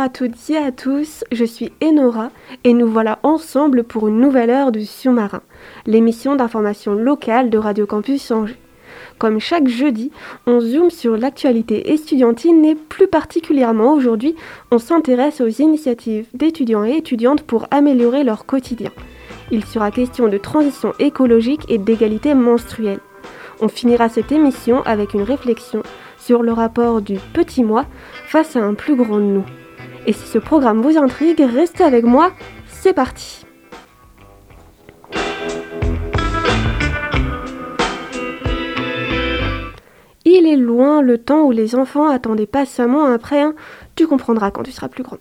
[0.00, 2.30] À toutes et à tous, je suis Enora
[2.64, 5.42] et nous voilà ensemble pour une nouvelle heure du sous-marin,
[5.84, 8.56] l'émission d'information locale de Radio Campus Angers.
[9.18, 10.10] Comme chaque jeudi,
[10.46, 14.36] on zoome sur l'actualité estudiantine et plus particulièrement aujourd'hui,
[14.70, 18.90] on s'intéresse aux initiatives d'étudiants et étudiantes pour améliorer leur quotidien.
[19.50, 23.00] Il sera question de transition écologique et d'égalité menstruelle.
[23.60, 25.82] On finira cette émission avec une réflexion
[26.18, 27.84] sur le rapport du petit moi
[28.28, 29.44] face à un plus grand nous.
[30.10, 32.32] Et si ce programme vous intrigue, restez avec moi,
[32.66, 33.46] c'est parti
[40.24, 43.54] Il est loin le temps où les enfants attendaient patiemment après un
[43.94, 45.18] tu comprendras quand tu seras plus grand.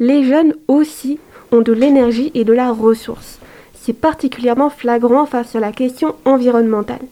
[0.00, 1.18] Les jeunes aussi
[1.50, 3.38] ont de l'énergie et de la ressource.
[3.72, 7.06] C'est particulièrement flagrant face à la question environnementale.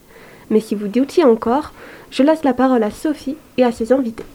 [0.50, 1.72] Mais si vous doutiez encore,
[2.10, 4.26] je laisse la parole à Sophie et à ses invités.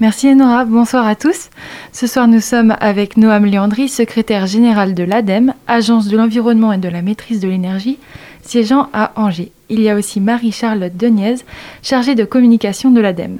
[0.00, 1.50] Merci Enora, bonsoir à tous.
[1.92, 6.78] Ce soir nous sommes avec Noam Léandri, secrétaire général de l'ADEME, Agence de l'environnement et
[6.78, 8.00] de la maîtrise de l'énergie,
[8.42, 9.52] siégeant à Angers.
[9.68, 11.36] Il y a aussi Marie-Charlotte Deniez,
[11.80, 13.38] chargée de communication de l'ADEME.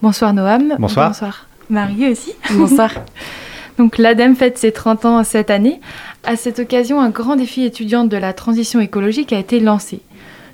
[0.00, 0.74] Bonsoir Noam.
[0.78, 1.08] Bonsoir.
[1.08, 2.32] Bonsoir Marie aussi.
[2.54, 2.92] Bonsoir.
[3.78, 5.82] Donc l'ADEME fête ses 30 ans cette année.
[6.24, 10.00] À cette occasion, un grand défi étudiant de la transition écologique a été lancé.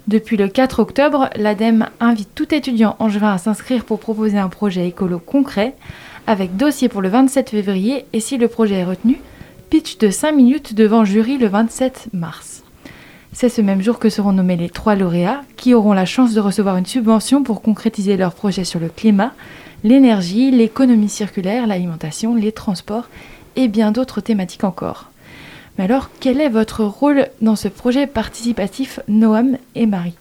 [0.08, 4.86] Depuis le 4 octobre, l'ADEME invite tout étudiant angevin à s'inscrire pour proposer un projet
[4.86, 5.74] écolo concret,
[6.28, 9.20] avec dossier pour le 27 février et si le projet est retenu,
[9.68, 12.62] pitch de 5 minutes devant jury le 27 mars.
[13.32, 16.40] C'est ce même jour que seront nommés les trois lauréats qui auront la chance de
[16.40, 19.32] recevoir une subvention pour concrétiser leur projet sur le climat,
[19.82, 23.08] l'énergie, l'économie circulaire, l'alimentation, les transports
[23.56, 25.10] et bien d'autres thématiques encore.
[25.78, 30.14] Mais alors, quel est votre rôle dans ce projet participatif Noam et Marie?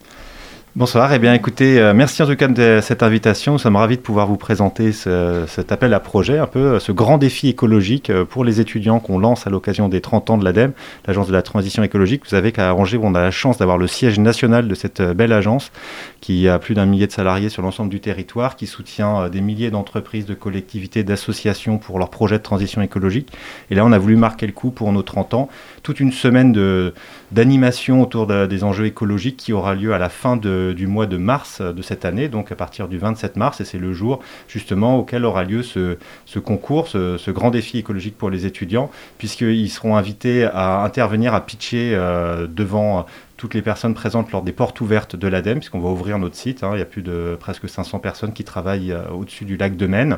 [0.77, 3.53] Bonsoir, eh bien écoutez, euh, merci en tout cas de cette invitation.
[3.53, 6.79] Nous sommes ravis de pouvoir vous présenter ce, cet appel à projet, un peu euh,
[6.81, 10.37] ce grand défi écologique euh, pour les étudiants qu'on lance à l'occasion des 30 ans
[10.37, 10.73] de l'ADEME,
[11.07, 12.23] l'agence de la transition écologique.
[12.25, 15.31] Vous savez qu'à Angers, on a la chance d'avoir le siège national de cette belle
[15.31, 15.71] agence
[16.25, 19.69] qui a plus d'un millier de salariés sur l'ensemble du territoire, qui soutient des milliers
[19.69, 23.31] d'entreprises, de collectivités, d'associations pour leurs projets de transition écologique.
[23.69, 25.49] Et là, on a voulu marquer le coup pour nos 30 ans,
[25.83, 26.91] toute une semaine
[27.31, 31.17] d'animation autour de, des enjeux écologiques qui aura lieu à la fin du mois de
[31.17, 34.97] mars de cette année, donc à partir du 27 mars, et c'est le jour justement
[34.97, 35.95] auquel aura lieu ce,
[36.39, 41.45] concours, ce, ce, grand défi écologique pour les étudiants, puisqu'ils seront invités à intervenir, à
[41.45, 43.05] pitcher euh, devant
[43.37, 46.63] toutes les personnes présentes lors des portes ouvertes de l'ADEME, puisqu'on va ouvrir notre site.
[46.63, 49.75] Hein, il y a plus de presque 500 personnes qui travaillent euh, au-dessus du lac
[49.75, 50.17] de Maine.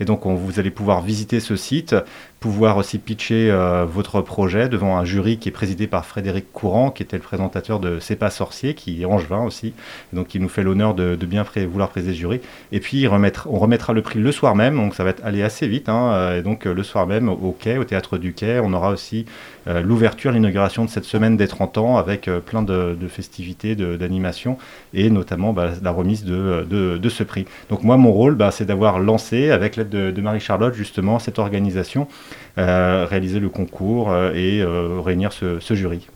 [0.00, 1.94] Et donc, on, vous allez pouvoir visiter ce site,
[2.40, 6.90] pouvoir aussi pitcher euh, votre projet devant un jury qui est présidé par Frédéric Courant,
[6.90, 9.74] qui était le présentateur de C'est pas sorcier, qui est angevin aussi,
[10.12, 12.40] donc qui nous fait l'honneur de, de, bien vouloir présider le jury.
[12.70, 15.42] Et puis, remettre, on remettra le prix le soir même, donc ça va être aller
[15.42, 15.88] assez vite.
[15.88, 19.26] Hein, et donc, le soir même, au quai, au théâtre du quai, on aura aussi
[19.68, 23.74] euh, l'ouverture, l'inauguration de cette semaine des 30 ans avec euh, plein de, de festivités,
[23.74, 24.56] d'animation
[24.94, 27.44] et notamment bah, la remise de, de, ce prix.
[27.68, 32.02] Donc moi, mon rôle, bah, c'est d'avoir lancé, avec l'aide de, Marie-Charlotte, justement, cette organisation,
[32.02, 32.27] euh,
[32.64, 36.06] réaliser le concours euh, et euh, réunir ce, jury.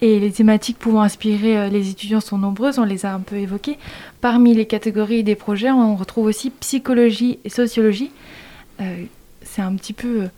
[0.00, 3.78] Et les thématiques pouvant inspirer les étudiants sont nombreuses, on les a un peu évoquées.
[4.20, 8.12] Parmi les catégories des projets, on retrouve aussi psychologie et sociologie.
[9.42, 10.28] c'est un petit peu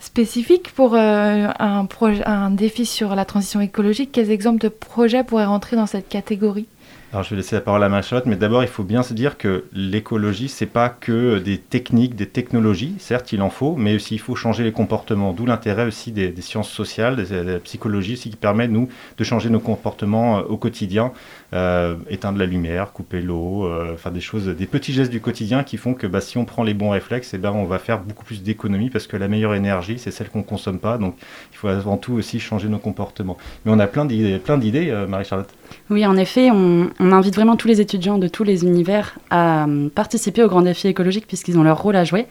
[0.00, 1.86] spécifique pour euh, un,
[2.24, 6.66] un, défi sur la transition écologique, quels exemples de projets pourraient rentrer dans cette catégorie?
[7.12, 9.36] Alors je vais laisser la parole à Machotte, mais d'abord il faut bien se dire
[9.36, 14.14] que l'écologie, c'est pas que des techniques, des technologies, certes il en faut, mais aussi
[14.14, 18.30] il faut changer les comportements, d'où l'intérêt aussi des, sciences sociales, de la psychologie aussi
[18.30, 21.12] qui permet nous de changer nos comportements euh, au quotidien,
[21.52, 25.64] euh, éteindre la lumière, couper l'eau, euh, faire des choses, des petits gestes du quotidien
[25.64, 28.00] qui font que bah, si on prend les bons réflexes, eh ben, on va faire
[28.00, 31.16] beaucoup plus d'économies parce que la meilleure énergie c'est celle qu'on consomme pas, donc
[31.52, 33.36] il faut avant tout aussi changer nos comportements.
[33.64, 35.48] Mais on a plein d'idées, plein d'idées, Marie-Charlotte.
[35.88, 39.88] Oui, en effet, on, invite vraiment tous les étudiants de tous les univers à euh,
[39.88, 42.26] participer aux grands défis écologiques puisqu'ils ont leur rôle à jouer.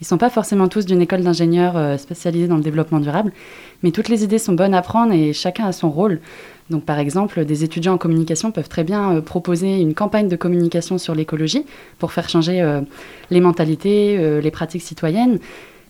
[0.00, 3.32] Ils ne sont pas forcément tous d'une école d'ingénieurs euh, spécialisée dans le développement durable,
[3.82, 6.20] mais toutes les idées sont bonnes à prendre et chacun a son rôle.
[6.70, 10.36] Donc par exemple, des étudiants en communication peuvent très bien euh, proposer une campagne de
[10.36, 11.64] communication sur l'écologie
[11.98, 12.80] pour faire changer
[13.30, 15.38] les mentalités, les pratiques citoyennes.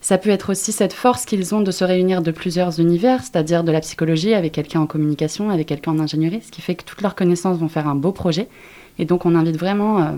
[0.00, 3.64] Ça peut être aussi cette force qu'ils ont de se réunir de plusieurs univers, c'est-à-dire
[3.64, 6.84] de la psychologie avec quelqu'un en communication, avec quelqu'un en ingénierie, ce qui fait que
[6.84, 8.48] toutes leurs connaissances vont faire un beau projet.
[8.98, 10.12] Et donc on invite vraiment euh,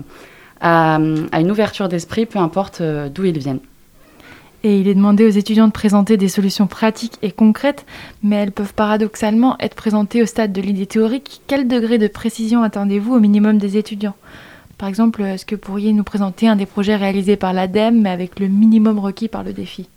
[0.59, 0.99] à,
[1.39, 3.59] une ouverture d'esprit, peu importe euh, d'où ils viennent.
[4.63, 7.85] Et il est demandé aux étudiants de présenter des solutions pratiques et concrètes,
[8.21, 11.41] mais elles peuvent paradoxalement être présentées au stade de l'idée théorique.
[11.47, 14.15] Quel degré de précision attendez-vous au minimum des étudiants?
[14.77, 18.09] Par exemple, est-ce que vous pourriez nous présenter un des projets réalisés par l'ADEME, mais
[18.09, 19.87] avec le minimum requis par le défi?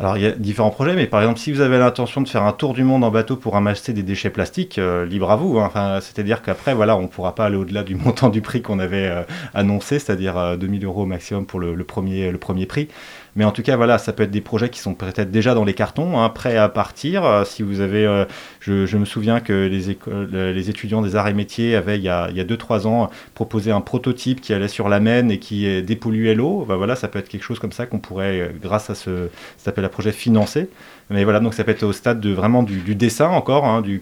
[0.00, 2.44] Alors il y a différents projets, mais par exemple si vous avez l'intention de faire
[2.44, 5.58] un tour du monde en bateau pour ramasser des déchets plastiques, euh, libre à vous.
[5.58, 5.98] Hein.
[6.00, 9.08] C'est-à-dire qu'après voilà, on ne pourra pas aller au-delà du montant du prix qu'on avait
[9.08, 12.88] euh, annoncé, c'est-à-dire 2000 euh, euros au maximum pour le, premier, le premier prix.
[13.36, 15.64] Mais en tout cas, voilà, ça peut être des projets qui sont peut-être déjà dans
[15.64, 17.24] les cartons, hein, prêts à partir.
[17.24, 18.24] Euh, si vous avez, euh,
[18.60, 22.08] je, me souviens que les, euh, les étudiants des arts et métiers avaient, il y
[22.08, 26.64] a 2-3 ans, proposé un prototype qui allait sur la Maine et qui dépolluait l'eau.
[26.68, 29.66] Ben voilà, ça peut être quelque chose comme ça qu'on pourrait, grâce à ce, ça
[29.66, 30.68] s'appelle un projet financé.
[31.08, 34.00] Mais voilà, donc ça peut être au stade de vraiment du, dessin encore, hein, du,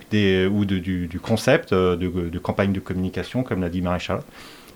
[0.48, 4.20] ou du, concept, de, de, campagne de communication, comme l'a dit Maréchal.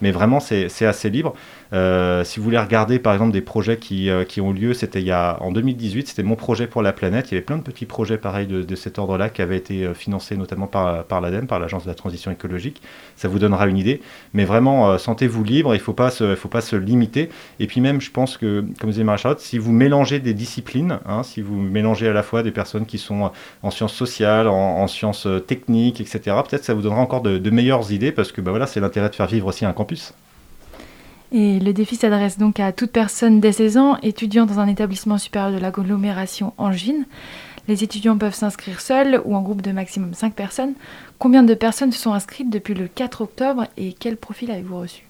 [0.03, 1.35] Mais vraiment, c'est assez libre.
[1.73, 5.01] Euh, si vous voulez regarder par exemple des projets qui, euh, qui ont lieu, c'était
[5.01, 7.31] il y a, en 2018, c'était mon projet pour la planète.
[7.31, 9.95] Il y avait plein de petits projets pareils de, cet ordre-là qui avaient été euh,
[9.95, 12.83] financés notamment par, par l'ADEME, par l'Agence de la transition écologique.
[13.17, 14.03] Ça vous donnera une idée.
[14.35, 17.31] Mais vraiment, sentez-vous libre, il ne faut, pas se, faut pas se limiter.
[17.61, 21.23] Et puis même, je pense que, comme disait Marie-Charlotte, si vous mélangez des disciplines, hein,
[21.23, 23.31] si vous mélangez à la fois des personnes qui sont
[23.63, 27.93] en sciences sociales, en, sciences techniques, etc., peut-être ça vous donnera encore de, de meilleures
[27.93, 30.15] idées parce que bah, voilà, c'est l'intérêt de faire vivre aussi un campus.
[31.33, 35.17] Et le défi s'adresse donc à toute personne dès 16 ans, étudiant dans un établissement
[35.17, 37.07] supérieur de l'agglomération Angevine.
[37.69, 40.75] Les étudiants peuvent s'inscrire seuls ou en groupe de maximum 5 personnes.
[41.19, 45.07] Combien de personnes se sont inscrites depuis le 4 octobre et quel profil avez-vous reçu?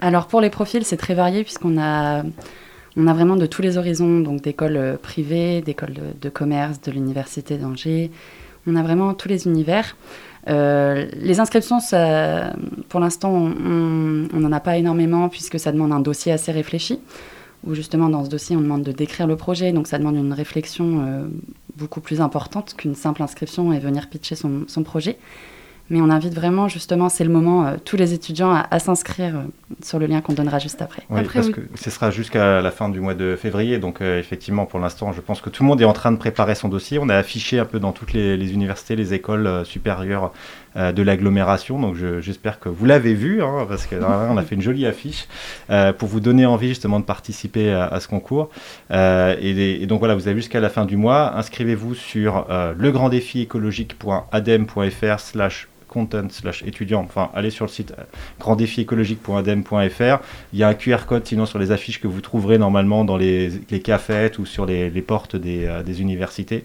[0.00, 2.22] Alors pour les profils, c'est très varié puisqu'on a,
[2.96, 6.92] on a vraiment de tous les horizons, donc d'écoles euh, privées, d'écoles de, commerce, de
[6.92, 8.10] l'université d'Angers.
[8.66, 9.96] On a vraiment tous les univers.
[10.48, 11.78] Euh, les inscriptions,
[12.88, 17.00] pour l'instant, on n'en a pas énormément puisque ça demande un dossier assez réfléchi,
[17.64, 20.32] où justement dans ce dossier, on demande de décrire le projet, donc ça demande une
[20.32, 21.26] réflexion euh,
[21.76, 25.18] beaucoup plus importante qu'une simple inscription et venir pitcher son projet.
[25.90, 29.42] Mais on invite vraiment, justement, c'est le moment, euh, tous les étudiants à, s'inscrire euh,
[29.82, 31.02] sur le lien qu'on donnera juste après.
[31.10, 33.76] Oui, parce que ce sera jusqu'à la fin du mois de février.
[33.78, 36.16] Donc, euh, effectivement, pour l'instant, je pense que tout le monde est en train de
[36.16, 36.98] préparer son dossier.
[36.98, 40.32] On a affiché un peu dans toutes les, universités, les écoles supérieures
[40.76, 41.78] de l'agglomération.
[41.78, 45.28] Donc, j'espère que vous l'avez vu, hein, parce qu'on a fait une jolie affiche
[45.98, 48.48] pour vous donner envie, justement, de participer à, ce concours.
[48.90, 51.36] Et, et, donc, voilà, vous avez jusqu'à la fin du mois.
[51.36, 52.46] Inscrivez-vous sur
[52.78, 58.02] legranddefiécologique.adem.fr slash content slash étudiant, enfin allez sur le site euh,
[58.40, 60.24] granddéfiécologique.adem.fr.
[60.52, 63.16] Il y a un QR code sinon sur les affiches que vous trouverez normalement dans
[63.16, 63.50] les,
[63.82, 66.64] cafettes ou sur les, portes des, euh, des universités.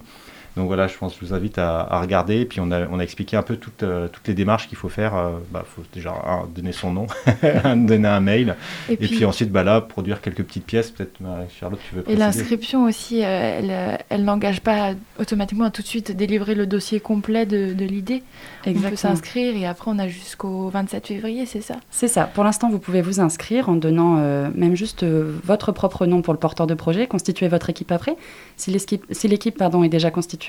[0.59, 2.41] Donc voilà, je pense que je vous invite à, regarder.
[2.41, 4.77] Et puis on a, on a expliqué un peu toutes, euh, toutes les démarches qu'il
[4.77, 5.13] faut faire.
[5.13, 6.13] Il bah, faut déjà
[6.53, 7.07] donner son nom,
[7.75, 8.57] donner un mail.
[8.89, 10.91] Et, puis, ensuite, bah, là, produire quelques petites pièces.
[10.91, 11.17] Peut-être,
[11.57, 12.21] Charlotte, tu veux préciser.
[12.21, 16.67] Et l'inscription aussi, euh, elle, elle n'engage pas automatiquement à tout de suite délivrer le
[16.67, 18.21] dossier complet de, de l'idée.
[18.67, 21.75] On peut s'inscrire et après, on a jusqu'au 27 février, c'est ça?
[21.89, 22.25] C'est ça.
[22.25, 26.33] Pour l'instant, vous pouvez vous inscrire en donnant euh, même juste votre propre nom pour
[26.33, 28.17] le porteur de projet, constituer votre équipe après.
[28.57, 30.48] Si l'équipe si est déjà constituée,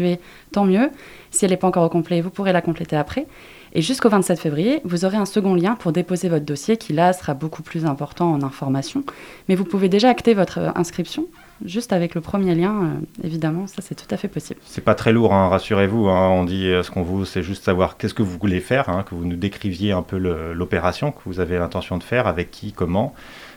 [0.52, 0.90] tant mieux.
[1.30, 3.26] Si elle n'est pas encore au complet, vous pourrez la compléter après.
[3.72, 7.12] Et jusqu'au 27 février, vous aurez un second lien pour déposer votre dossier qui là
[7.12, 9.04] sera beaucoup plus important en information.
[9.48, 11.26] Mais vous pouvez déjà acter votre euh, inscription
[11.64, 14.60] juste avec le premier lien, euh, évidemment, ça c'est tout à fait possible.
[14.64, 16.08] C'est pas très lourd, hein, rassurez-vous.
[16.08, 16.28] Hein.
[16.30, 19.04] on dit euh, ce qu'on vous, c'est juste savoir qu'est-ce que vous voulez faire, hein,
[19.08, 22.72] que vous nous décriviez un peu l'opération que vous avez l'intention de faire, avec qui,
[22.72, 23.14] comment.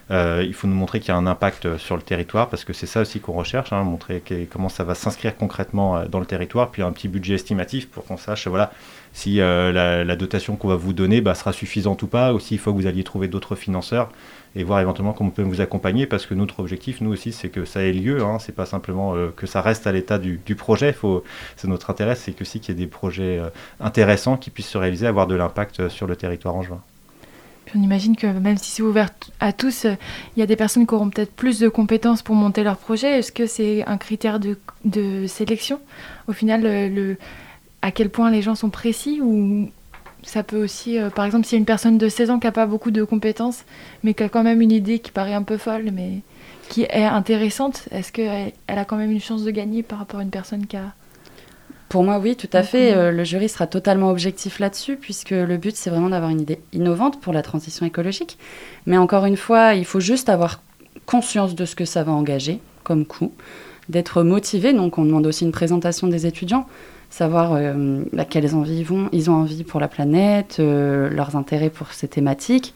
[0.09, 2.85] Il faut nous montrer qu'il y a un impact sur le territoire, parce que c'est
[2.85, 6.81] ça aussi qu'on recherche, hein, montrer comment ça va s'inscrire concrètement dans le territoire, puis
[6.81, 8.71] un petit budget estimatif pour qu'on sache voilà,
[9.13, 12.71] si la, dotation qu'on va vous donner bah, sera suffisante ou pas, aussi il faut
[12.73, 14.09] que vous alliez trouver d'autres financeurs
[14.55, 17.49] et voir éventuellement comment on peut vous accompagner parce que notre objectif, nous aussi, c'est
[17.49, 18.23] que ça ait lieu.
[18.23, 20.95] Hein, c'est pas simplement euh, que ça reste à l'état du, projet.
[21.55, 24.69] c'est notre intérêt, c'est que si qu'il y ait des projets euh, intéressants qui puissent
[24.69, 26.81] se réaliser, avoir de l'impact euh, sur le territoire angevin.
[27.75, 30.93] On imagine que même si c'est ouvert à tous, il y a des personnes qui
[30.93, 33.19] auront peut-être plus de compétences pour monter leur projet.
[33.19, 35.79] Est-ce que c'est un critère de, sélection
[36.27, 37.17] Au final, le,
[37.81, 39.69] à quel point les gens sont précis ou
[40.23, 42.65] ça peut aussi, euh, par exemple, si une personne de 16 ans qui n'a pas
[42.65, 43.65] beaucoup de compétences,
[44.03, 46.21] mais qui a quand même une idée qui paraît un peu folle, mais
[46.69, 50.19] qui est intéressante, est-ce qu'elle elle a quand même une chance de gagner par rapport
[50.19, 50.93] à une personne qui a...
[51.93, 52.95] Pour moi, oui, tout à fait.
[52.95, 56.57] Euh, le jury sera totalement objectif là-dessus, puisque le but, c'est vraiment d'avoir une idée
[56.73, 58.39] innovante pour la transition écologique.
[58.87, 60.63] Mais encore une fois, il faut juste avoir
[61.05, 63.31] conscience de ce que ça va engager comme coût,
[63.89, 64.73] d'être motivé.
[64.73, 66.65] Donc, on demande aussi une présentation des étudiants
[67.11, 71.35] savoir euh, bah, quelles envies ils, vont, ils ont envie pour la planète, euh, leurs
[71.35, 72.73] intérêts pour ces thématiques,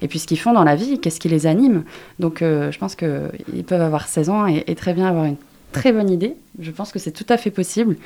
[0.00, 1.82] et puis ce qu'ils font dans la vie, qu'est-ce qui les anime.
[2.20, 5.36] Donc euh, je pense qu'ils peuvent avoir 16 ans et, très bien avoir une
[5.72, 6.36] très bonne idée.
[6.60, 7.96] Je pense que c'est tout à fait possible.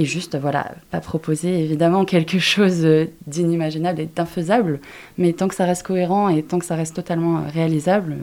[0.00, 2.86] Et juste, voilà, pas proposer évidemment quelque chose
[3.26, 4.80] d'inimaginable et d'infaisable,
[5.18, 8.16] mais tant que ça reste cohérent et tant que ça reste totalement réalisable,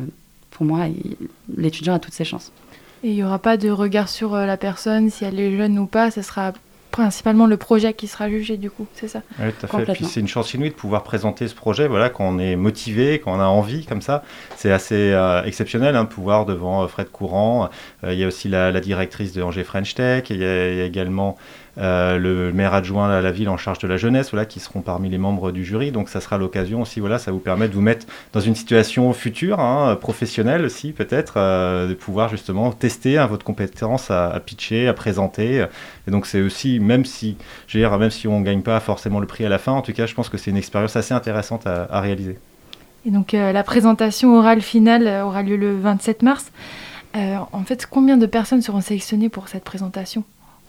[0.50, 0.88] pour moi,
[1.56, 2.52] l'étudiant a toutes ses chances.
[3.04, 5.86] Et il n'y aura pas de regard sur la personne, si elle est jeune ou
[5.86, 6.54] pas, ce sera
[6.98, 9.22] principalement le projet qui sera jugé du coup, c'est ça?
[9.40, 9.94] Oui, tout à fait.
[9.94, 13.20] Puis c'est une chance inouïe de pouvoir présenter ce projet, voilà, quand on est motivé,
[13.20, 14.24] quand on a envie comme ça.
[14.56, 17.70] C'est assez euh, exceptionnel hein, de pouvoir devant euh, Fred Courant.
[18.04, 20.24] Euh, il y a aussi la, directrice de Angers French Tech.
[20.32, 21.38] Il y, a, il y a également
[21.80, 24.82] euh, le maire adjoint à la ville en charge de la jeunesse, voilà, qui seront
[24.82, 25.92] parmi les membres du jury.
[25.92, 29.14] Donc ça sera l'occasion aussi, voilà, ça vous permet de vous mettre dans une situation
[29.14, 34.88] future, hein, professionnelle aussi peut-être, euh, de pouvoir justement tester hein, votre compétence à, pitcher,
[34.88, 35.66] à présenter.
[36.08, 39.20] Et donc c'est aussi, même si, je dire, même si on ne gagne pas forcément
[39.20, 41.14] le prix à la fin, en tout cas, je pense que c'est une expérience assez
[41.14, 42.38] intéressante à, réaliser.
[43.06, 46.52] Et donc euh, la présentation orale finale aura lieu le 27 mars.
[47.14, 50.24] en fait, combien de personnes seront sélectionnées pour cette présentation?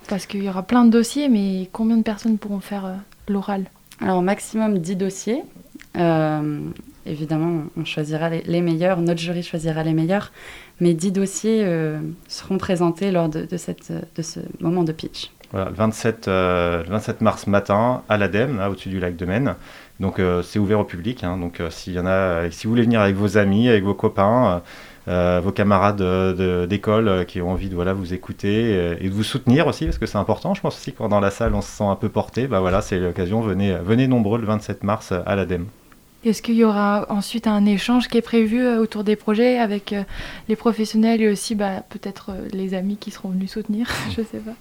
[0.08, 2.94] Parce qu'il y aura plein de dossiers, mais combien de personnes pourront faire euh,
[3.28, 3.64] l'oral?
[4.00, 5.42] Alors, maximum 10 dossiers.
[5.96, 6.60] Euh,
[7.06, 10.32] évidemment, on choisira les, meilleurs, notre jury choisira les meilleurs,
[10.80, 15.30] mais 10 dossiers euh, seront présentés lors de, cette, de ce moment de pitch.
[15.50, 19.54] Voilà, le 27, 27 mars matin à l'ADEME, au-dessus du lac de Maine.
[19.98, 21.24] Donc c'est ouvert au public.
[21.24, 21.38] Hein.
[21.38, 24.56] donc s'il y en a, si vous voulez venir avec vos amis, avec vos copains,
[24.56, 24.58] euh,
[25.08, 26.02] vos camarades
[26.68, 29.84] d'école euh, qui ont envie de voilà, vous écouter euh, et de vous soutenir aussi,
[29.84, 30.54] parce que c'est important.
[30.54, 32.46] Je pense aussi que dans la salle, on se sent un peu porté.
[32.46, 33.40] Bah voilà, c'est l'occasion.
[33.40, 35.66] Venez, venez nombreux le 27 mars à l'ADEME.
[36.24, 39.94] Est-ce qu'il y aura ensuite un échange qui est prévu autour des projets avec
[40.48, 43.86] les professionnels et aussi bah, peut-être les amis qui seront venus soutenir?
[44.10, 44.54] Je sais pas.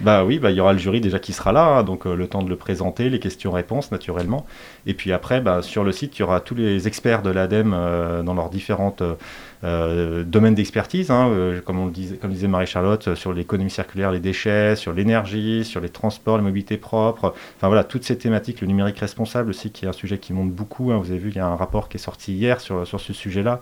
[0.00, 2.26] Bah oui, bah, il y aura le jury déjà qui sera là, hein, donc le
[2.26, 4.46] temps de le présenter, les questions-réponses naturellement.
[4.86, 8.22] Et puis après, bah, sur le site, il y aura tous les experts de l'ADEME
[8.24, 9.02] dans leurs différentes
[9.62, 14.10] euh, domaine d'expertise, hein, euh, comme, on disait, comme disait Marie-Charlotte, euh, sur l'économie circulaire,
[14.10, 17.34] les déchets, sur l'énergie, sur les transports, les mobilités propres.
[17.56, 20.50] Enfin voilà, toutes ces thématiques, le numérique responsable aussi, qui est un sujet qui monte
[20.50, 20.92] beaucoup.
[20.92, 20.98] Hein.
[20.98, 23.12] vous avez vu, il y a un rapport qui est sorti hier sur, sur ce
[23.12, 23.60] sujet-là.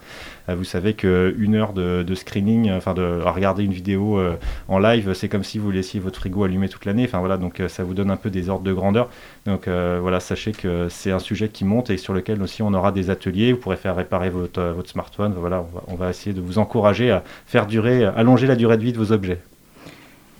[0.54, 4.20] Vous savez qu'une heure de, screening, enfin de regarder une vidéo
[4.68, 7.04] en live, c'est comme si vous laissiez votre frigo allumé toute l'année.
[7.04, 9.08] Enfin voilà, donc ça vous donne un peu des ordres de grandeur.
[9.46, 12.92] Donc voilà, sachez que c'est un sujet qui monte et sur lequel aussi on aura
[12.92, 13.52] des ateliers.
[13.52, 15.34] Vous pourrez faire réparer votre, votre smartphone.
[15.36, 18.76] Voilà, on va, on va essayer de vous encourager à faire durer, allonger la durée
[18.76, 19.40] de vie de vos objets.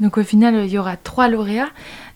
[0.00, 1.70] Donc au final, il y aura trois lauréats.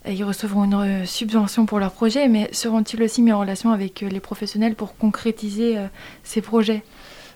[0.09, 4.03] Ils recevront une euh, subvention pour leur projet, mais seront-ils aussi mis en relation avec
[4.03, 5.87] euh, les professionnels pour concrétiser euh,
[6.25, 6.83] ces projets?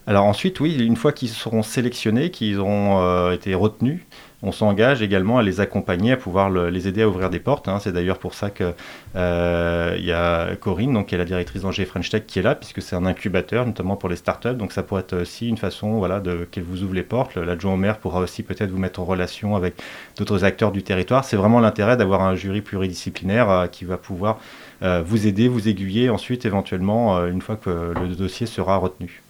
[0.06, 4.00] Alors ensuite, oui, une fois qu'ils seront sélectionnés, qu'ils auront été retenus,
[4.42, 7.68] on s'engage également à les accompagner, à pouvoir les aider à ouvrir des portes.
[7.68, 7.78] Hein.
[7.80, 8.74] C'est d'ailleurs pour ça qu'il
[9.16, 12.54] euh, y a Corinne, donc, qui est la directrice d'Angers French Tech, qui est là,
[12.54, 14.54] puisque c'est un incubateur, notamment pour les startups.
[14.54, 17.34] Donc ça pourrait être aussi une façon voilà, qu'elle vous ouvre les portes.
[17.36, 19.74] L'adjoint au maire pourra aussi peut-être vous mettre en relation avec
[20.18, 21.24] d'autres acteurs du territoire.
[21.24, 24.38] C'est vraiment l'intérêt d'avoir un jury pluridisciplinaire euh, qui va pouvoir
[24.82, 29.22] euh, vous aider, vous aiguiller ensuite, éventuellement, une fois que le dossier sera retenu.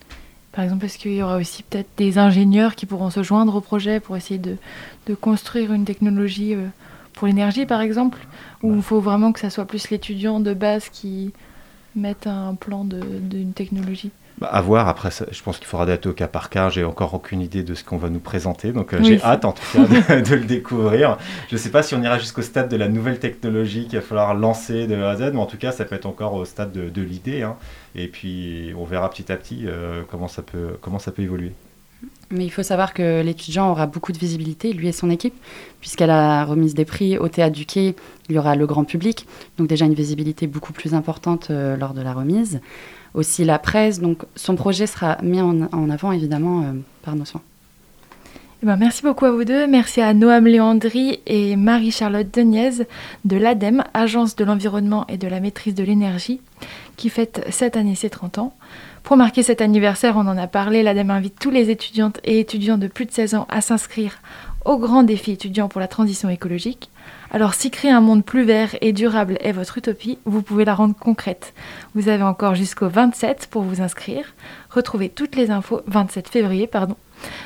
[0.57, 3.61] Par exemple, est-ce qu'il y aura aussi peut-être des ingénieurs qui pourront se joindre au
[3.61, 4.57] projet pour essayer de,
[5.15, 6.67] construire une technologie euh,
[7.13, 8.27] pour l'énergie, par exemple?
[8.63, 11.35] Ou il faut vraiment que ça soit plus l'étudiant de base qui
[11.95, 14.13] mette un plan d'une technologie?
[14.39, 14.87] Bah, à voir.
[14.89, 16.69] Après, je pense qu'il faudra dater au cas par cas.
[16.69, 18.73] J'ai encore aucune idée de ce qu'on va nous présenter.
[18.73, 21.17] Donc, euh, j'ai hâte, en tout cas, de, le découvrir.
[21.49, 24.05] Je ne sais pas si on ira jusqu'au stade de la nouvelle technologie qu'il va
[24.05, 26.45] falloir lancer de A à Z, mais en tout cas, ça peut être encore au
[26.45, 27.43] stade de, l'idée.
[27.43, 27.57] Hein.
[27.95, 31.53] Et puis, on verra petit à petit euh, comment, ça peut, comment ça peut évoluer.
[32.31, 35.35] Mais il faut savoir que l'étudiant aura beaucoup de visibilité, lui et son équipe,
[35.81, 37.95] puisqu'à la remise des prix au Théâtre du Quai,
[38.29, 39.27] il y aura le grand public,
[39.57, 42.61] donc déjà une visibilité beaucoup plus importante euh, lors de la remise
[43.17, 43.99] aussi la presse.
[44.01, 47.43] Donc son projet sera mis en, avant évidemment euh, par nos soins.
[48.63, 49.67] Eh ben, merci beaucoup à vous deux.
[49.67, 52.87] Merci à Noam Léandry et Marie-Charlotte Deniez
[53.25, 56.41] de l'ADEME, Agence de l'environnement et de la maîtrise de l'énergie,
[56.97, 58.55] qui fête cette année ses 30 ans.
[59.03, 62.79] Pour marquer cet anniversaire, on en a parlé, l'ADEME invite tous les étudiantes et étudiants
[62.79, 64.19] de plus de 16 ans à s'inscrire
[64.65, 66.91] au grand défi étudiant pour la transition écologique.
[67.31, 70.75] Alors si créer un monde plus vert et durable est votre utopie, vous pouvez la
[70.75, 71.55] rendre concrète.
[71.95, 74.25] Vous avez encore jusqu'au 27 pour vous inscrire.
[74.71, 76.97] Retrouvez toutes les infos 27 février pardon.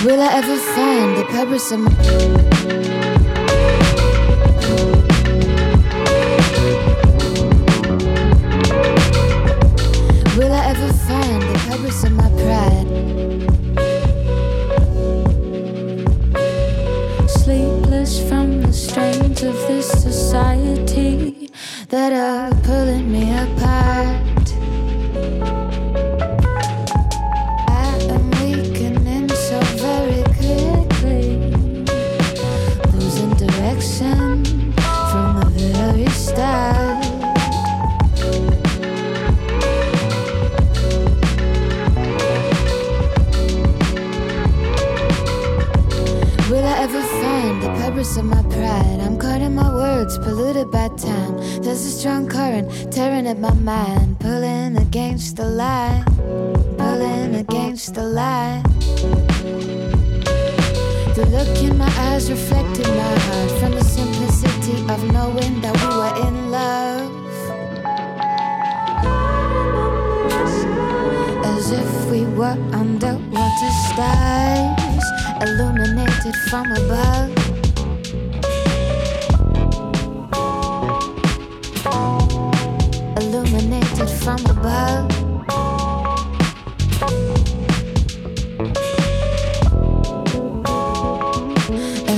[0.04, 2.49] Will I ever find the purpose of my
[53.00, 56.04] tearing at my mind, pulling against the light,
[56.76, 58.62] pulling against the light.
[61.16, 65.88] The look in my eyes reflected my heart from the simplicity of knowing that we
[66.00, 67.10] were in love.
[71.54, 75.04] As if we were underwater stars,
[75.40, 77.39] illuminated from above.
[84.22, 85.10] From above.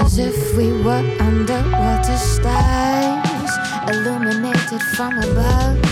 [0.01, 3.51] As if we were underwater stars,
[3.89, 5.92] illuminated from above.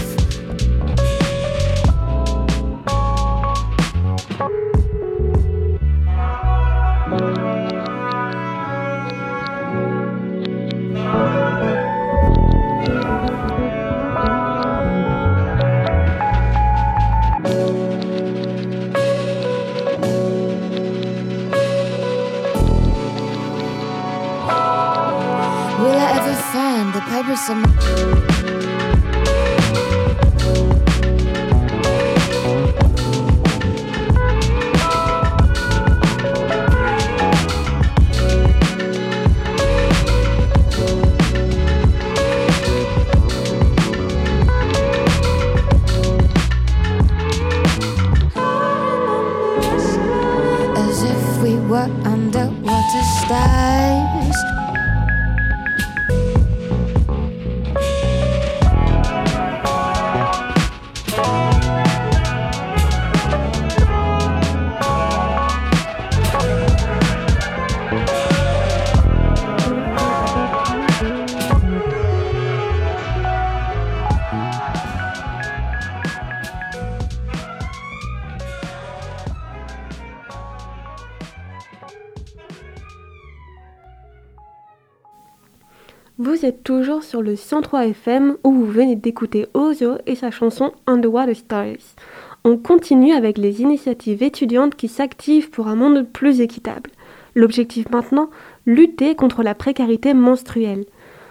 [87.31, 91.95] Le 103 FM où vous venez d'écouter Ozio et sa chanson Underwater Stars.
[92.43, 96.91] On continue avec les initiatives étudiantes qui s'activent pour un monde plus équitable.
[97.37, 98.31] L'objectif maintenant,
[98.67, 100.87] lutter contre la précarité menstruelle.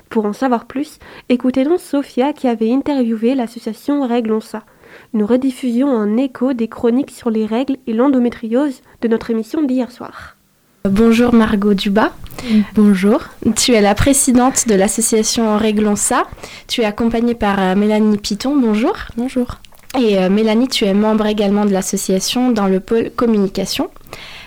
[0.10, 4.64] Pour en savoir plus, écoutez donc Sophia qui avait interviewé l'association Réglons ça.
[5.14, 9.92] Une rediffusion en écho des chroniques sur les règles et l'endométriose de notre émission d'hier
[9.92, 10.39] soir.
[10.86, 12.14] Bonjour Margot Dubas.
[12.74, 13.20] Bonjour.
[13.58, 16.24] Tu es la présidente de l'association Réglons ça.
[16.70, 18.56] Tu es accompagnée par euh, Mélanie Piton.
[18.56, 18.96] Bonjour.
[19.18, 19.58] Bonjour.
[20.00, 23.90] Et Mélanie, tu es membre également de l'association dans le pôle communication.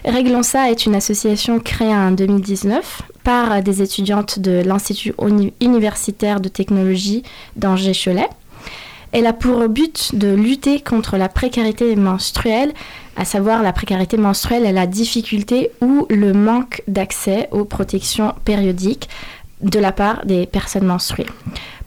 [0.07, 5.13] Réglons ça est une association créée en 2019 par des étudiantes de l'Institut
[5.61, 7.25] universitaire de technologie
[7.57, 8.29] d'Angers-Cholet.
[9.13, 12.73] Elle a pour but de lutter contre la précarité menstruelle,
[13.17, 19.09] à savoir la précarité menstruelle la difficulté ou le manque d'accès aux protections périodiques
[19.63, 21.27] de la part des personnes menstruées.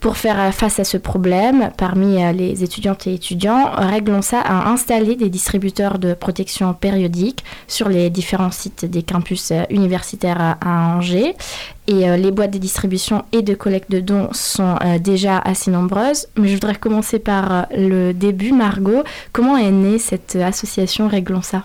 [0.06, 4.70] Pour faire face à ce problème, parmi euh, les étudiantes et étudiants, Réglons ça a
[4.70, 10.96] installé des distributeurs de protection périodique sur les différents sites des campus euh, universitaires à
[10.96, 11.36] Angers.
[11.88, 16.28] Et euh, les boîtes de distribution et de collecte de dons sont déjà assez nombreuses.
[16.38, 19.04] Mais je voudrais commencer par le début, Margot.
[19.32, 21.64] Comment est née cette association Réglons ça?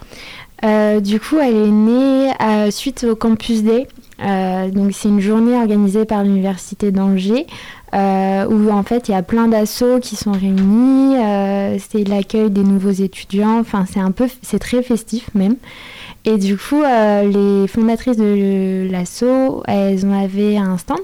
[1.01, 2.33] Du coup, elle est née
[2.71, 3.87] suite au Campus Day.
[4.21, 7.47] Donc c'est une journée organisée par l'université d'Angers
[7.93, 11.17] euh, où en fait il y a plein d'assauts qui sont réunis.
[11.17, 13.59] Euh, c'est l'accueil des nouveaux étudiants.
[13.59, 15.57] Enfin, c'est un peu, c'est très festif même.
[16.25, 21.01] Et du coup, euh, les fondatrices de l'assaut, elles ont avait un stand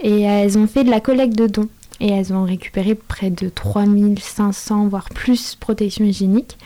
[0.00, 1.68] et elles ont fait de la collecte de dons.
[2.00, 6.58] Et elles ont récupéré près de 3500, voire plus, protections hygiéniques.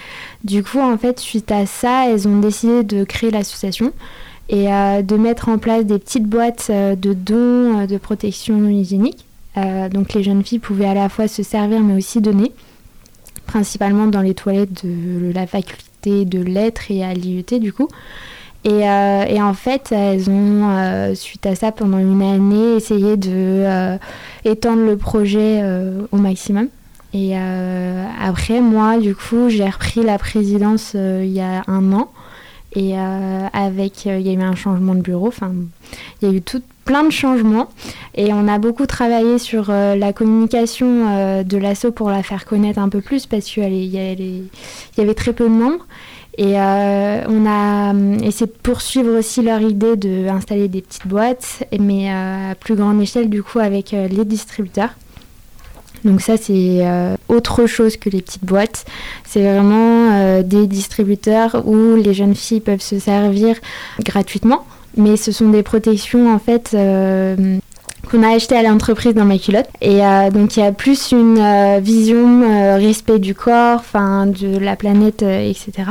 [0.44, 3.92] Du coup, en fait, suite à ça, elles ont décidé de créer l'association
[4.48, 10.12] et de mettre en place des petites boîtes de dons de protection hygiénique euh, donc
[10.12, 12.52] les jeunes filles pouvaient à la fois se servir mais aussi donner,
[13.46, 17.88] principalement dans les toilettes de la faculté de lettres et à l'IUT du coup.
[18.64, 23.96] Et, euh, en fait, elles ont, euh, suite à ça, pendant une année, essayé de
[24.44, 25.62] étendre le projet
[26.10, 26.68] au maximum.
[27.14, 32.10] Et après, moi, du coup, j'ai repris la présidence il y a un an.
[32.76, 35.28] Et avec, il y a eu un changement de bureau.
[35.28, 35.50] Enfin,
[36.20, 36.42] il y a eu
[36.86, 37.68] plein de changements
[38.14, 42.46] et on a beaucoup travaillé sur euh, la communication euh, de l'assaut pour la faire
[42.46, 43.98] connaître un peu plus parce qu'il y,
[44.98, 45.84] avait très peu de membres.
[46.38, 52.10] Et euh, on a essayé de poursuivre aussi leur idée d'installer des petites boîtes, mais
[52.10, 54.90] à plus grande échelle du coup avec les distributeurs.
[56.06, 56.82] Donc ça c'est
[57.28, 58.86] autre chose que les petites boîtes.
[59.24, 63.56] C'est vraiment des distributeurs où les jeunes filles peuvent se servir
[64.00, 64.64] gratuitement
[64.96, 67.58] mais ce sont des protections en fait euh,
[68.10, 69.68] qu'on a achetées à l'entreprise dans ma culotte.
[69.80, 72.40] Et euh, donc il y a plus une euh, vision
[72.78, 75.90] respect du corps, enfin de la planète, etc.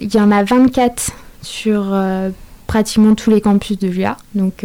[0.00, 1.10] Il y en a 24
[1.42, 1.94] sur
[2.66, 4.64] pratiquement tous les campus de l'UA, donc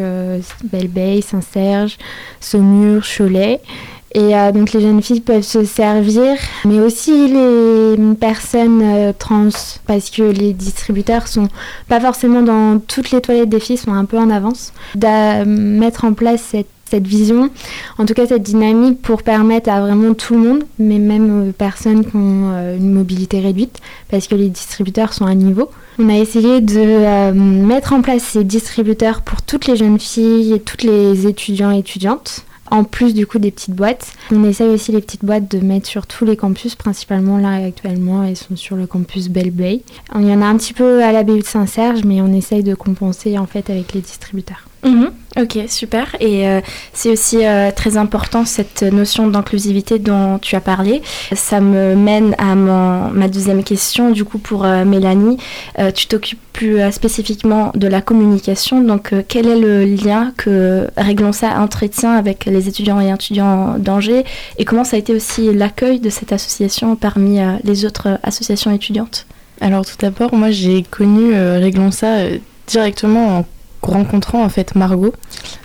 [0.63, 1.97] Belle Saint-Serge,
[2.39, 3.61] Saumur, Cholet.
[4.15, 9.49] Et euh, donc les jeunes filles peuvent se servir, mais aussi les personnes euh, trans,
[9.87, 11.49] parce que les distributeurs sont
[11.89, 14.71] pas forcément dans toutes les toilettes des filles, sont un peu en avance.
[14.95, 16.67] De mettre en place cette,
[17.05, 17.49] vision,
[17.97, 21.51] en tout cas cette dynamique pour permettre à vraiment tout le monde, mais même aux
[21.51, 25.69] personnes qui ont euh, une mobilité réduite, parce que les distributeurs sont à niveau.
[25.99, 30.61] On a essayé de mettre en place ces distributeurs pour toutes les jeunes filles et
[30.61, 34.13] toutes les étudiants et étudiantes en plus du coup des petites boîtes.
[34.31, 38.23] On essaye aussi les petites boîtes de mettre sur tous les campus, principalement là actuellement,
[38.23, 39.81] elles sont sur le campus Belle Bay.
[40.15, 42.63] Il y en a un petit peu à la BU de Saint-Serge, mais on essaye
[42.63, 44.65] de compenser en fait avec les distributeurs.
[44.85, 45.11] Mhm.
[45.37, 46.15] Ok, super.
[46.21, 46.61] Et euh,
[46.93, 51.01] c'est aussi euh, très important cette notion d'inclusivité dont tu as parlé.
[51.33, 55.37] Ça me mène à ma deuxième question, du coup, pour euh, Mélanie.
[55.93, 58.79] tu t'occupes plus spécifiquement de la communication.
[58.81, 64.23] Donc, quel est le lien que Réglons ça entretient avec les étudiants et étudiants d'Angers
[64.57, 69.25] Et comment ça a été aussi l'accueil de cette association parmi les autres associations étudiantes?
[69.59, 72.19] Alors, tout d'abord, moi, j'ai connu Réglons ça
[72.67, 73.45] directement en
[73.85, 75.13] rencontrant en fait Margot,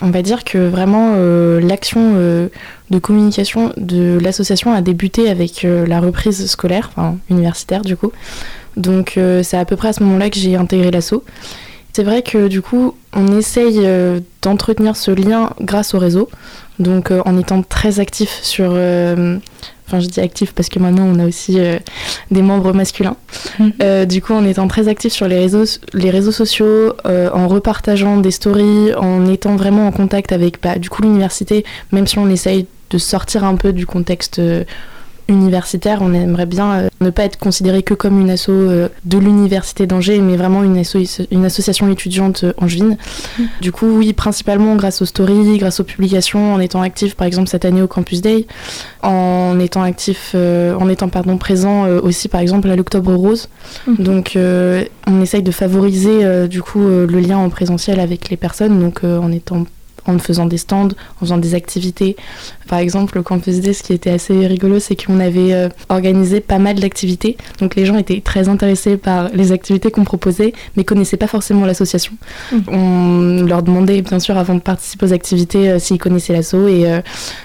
[0.02, 2.48] on va dire que vraiment euh, l'action euh,
[2.90, 8.12] de communication de l'association a débuté avec euh, la reprise scolaire, enfin universitaire du coup.
[8.76, 11.24] Donc c'est à peu près à ce moment-là que j'ai intégré l'asso.
[11.92, 13.80] C'est vrai que du coup on essaye
[14.42, 16.28] d'entretenir ce lien grâce au réseau,
[16.78, 18.76] donc en étant très actif sur
[19.90, 21.76] Enfin, je dis actif parce que maintenant on a aussi euh,
[22.30, 23.16] des membres masculins.
[23.58, 23.72] Mhm.
[23.82, 27.48] Euh, du coup, en étant très actif sur les réseaux, les réseaux sociaux, euh, en
[27.48, 32.20] repartageant des stories, en étant vraiment en contact avec bah, du coup l'université, même si
[32.20, 34.40] on essaye de sortir un peu du contexte
[35.30, 39.18] universitaire, on aimerait bien euh, ne pas être considéré que comme une asso euh, de
[39.18, 40.82] l'université d'Angers, mais vraiment une,
[41.30, 42.96] une association étudiante euh, angevine.
[43.38, 43.42] Mm.
[43.60, 47.48] Du coup, oui, principalement grâce aux stories, grâce aux publications, en étant actif par exemple
[47.48, 48.46] cette année au Campus Day,
[49.02, 53.48] en étant actif, en étant pardon, présent aussi par exemple à l'Octobre Rose.
[53.86, 54.02] Mm.
[54.02, 54.38] Donc
[55.06, 59.32] on essaye de favoriser du coup le lien en présentiel avec les personnes, donc en
[59.32, 59.64] étant
[60.10, 62.16] en faisant des stands, en faisant des activités.
[62.68, 66.40] Par exemple, au Campus D, ce qui était assez rigolo, c'est qu'on avait euh, organisé
[66.40, 67.36] pas mal d'activités.
[67.58, 71.66] Donc les gens étaient très intéressés par les activités qu'on proposait, mais connaissaient pas forcément
[71.66, 72.12] l'association.
[72.52, 72.58] Mmh.
[72.68, 77.00] On leur demandait, bien sûr, avant de participer aux activités, s'ils connaissaient l'asso, et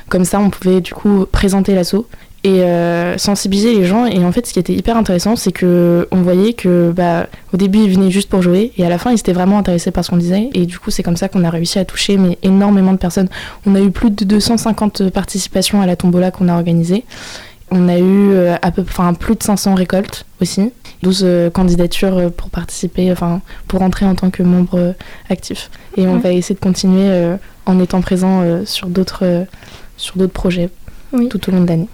[0.10, 2.06] comme ça, on pouvait du coup présenter l'asso
[2.46, 4.06] et euh, sensibiliser les gens.
[4.06, 7.58] Et en fait, ce qui était hyper intéressant, c'est que on voyait que bah, au
[7.58, 10.06] début, ils venaient juste pour jouer, et à la fin, ils étaient vraiment intéressés par
[10.06, 10.52] ce qu'on disait.
[10.54, 13.30] Et du coup, c'est comme ça qu'on a réussi à toucher mais énormément de personnes.
[13.66, 17.04] On a eu plus de 250 participations à la tombola qu'on a organisée.
[17.72, 22.32] On a eu euh, à peu, enfin, plus de 500 récoltes aussi, 12 euh, candidatures
[22.32, 24.94] pour participer, enfin, pour entrer en tant que membre
[25.32, 25.72] actif.
[25.98, 27.10] Et on va essayer de continuer
[27.66, 29.46] en étant présent sur d'autres
[29.98, 30.70] sur d'autres projets
[31.30, 31.88] tout au long de l'année.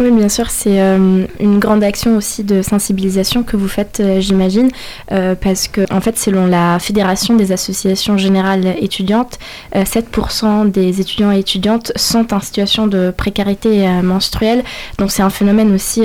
[0.00, 4.20] Oui, bien sûr, c'est euh, une grande action aussi de sensibilisation que vous faites, euh,
[4.20, 4.70] j'imagine,
[5.12, 9.38] euh, parce que, en fait, selon la Fédération des associations générales étudiantes,
[9.74, 14.62] 7% des étudiants et étudiantes sont en situation de précarité menstruelle.
[14.98, 16.04] Donc, c'est un phénomène aussi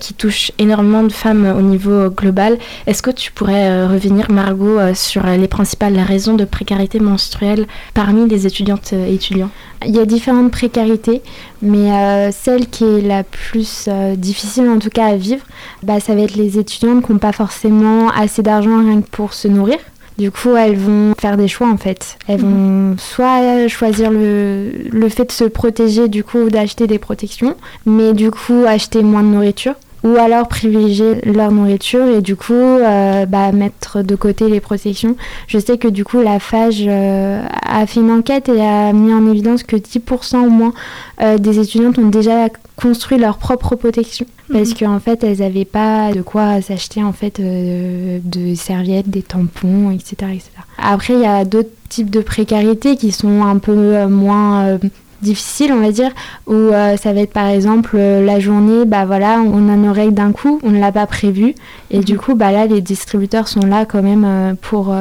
[0.00, 2.58] qui touche énormément de femmes au niveau global.
[2.86, 8.46] Est-ce que tu pourrais revenir, Margot, sur les principales raisons de précarité menstruelle parmi les
[8.46, 9.50] étudiantes et étudiants?
[9.84, 11.22] Il y a différentes précarités,
[11.62, 15.44] mais celle qui est la plus euh, difficile en tout cas à vivre,
[15.82, 19.34] bah, ça va être les étudiantes qui n'ont pas forcément assez d'argent rien que pour
[19.34, 19.78] se nourrir.
[20.18, 22.16] Du coup, elles vont faire des choix en fait.
[22.26, 22.96] Elles vont mhm.
[22.98, 28.30] soit choisir le, le fait de se protéger, du coup, d'acheter des protections, mais du
[28.30, 29.74] coup, acheter moins de nourriture
[30.06, 35.16] ou alors privilégier leur nourriture et du coup euh, bah, mettre de côté les protections.
[35.48, 39.12] Je sais que du coup la FAGE euh, a fait une enquête et a mis
[39.12, 40.72] en évidence que 10% au moins
[41.20, 44.76] euh, des étudiantes ont déjà construit leur propre protection parce mhm.
[44.76, 50.14] qu'en fait elles n'avaient pas de quoi s'acheter en fait de serviettes, des tampons, etc.
[50.34, 50.50] etc.
[50.78, 54.78] Après il y a d'autres types de précarité qui sont un peu moins
[55.22, 56.10] difficile, on va dire,
[56.46, 59.92] où euh, ça va être par exemple euh, la journée, bah voilà, on a nos
[59.92, 61.54] règles d'un coup, on ne l'a pas prévu,
[61.90, 62.18] et du mhm.
[62.18, 64.94] coup, bah là, les distributeurs sont là quand même euh, pour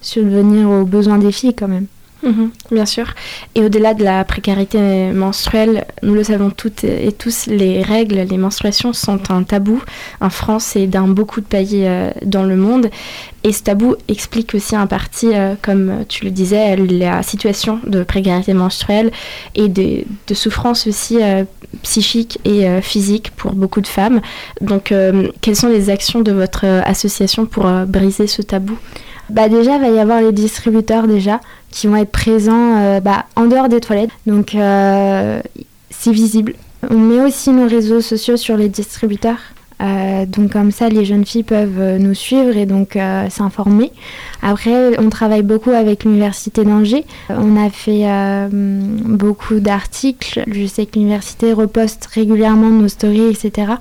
[0.00, 1.86] subvenir aux besoins des filles quand même.
[2.22, 3.06] Mhm, bien sûr.
[3.54, 8.38] Et au-delà de la précarité menstruelle, nous le savons toutes et tous, les règles, les
[8.38, 9.82] menstruations sont un tabou
[10.20, 11.84] en France et dans beaucoup de pays
[12.24, 12.90] dans le monde.
[13.44, 18.04] Et ce tabou explique aussi en partie, euh, comme tu le disais, la situation de
[18.04, 19.10] précarité menstruelle
[19.56, 21.44] et de, de souffrance aussi euh,
[21.82, 24.20] psychique et euh, physique pour beaucoup de femmes.
[24.60, 24.94] Donc,
[25.40, 28.78] quelles sont les actions de votre association pour briser ce tabou?
[29.30, 31.40] Bah déjà, il va y avoir les distributeurs déjà
[31.72, 34.10] qui vont être présents bah, en dehors des toilettes.
[34.26, 34.50] Donc,
[35.90, 36.54] c'est visible.
[36.90, 39.38] On met aussi nos réseaux sociaux sur les distributeurs.
[39.82, 43.90] Euh, donc comme ça, les jeunes filles peuvent euh, nous suivre et donc euh, s'informer.
[44.40, 47.04] Après, on travaille beaucoup avec l'université d'Angers.
[47.28, 48.06] On a fait
[48.50, 50.44] beaucoup d'articles.
[50.50, 53.72] Je sais que l'université reposte régulièrement nos stories, etc.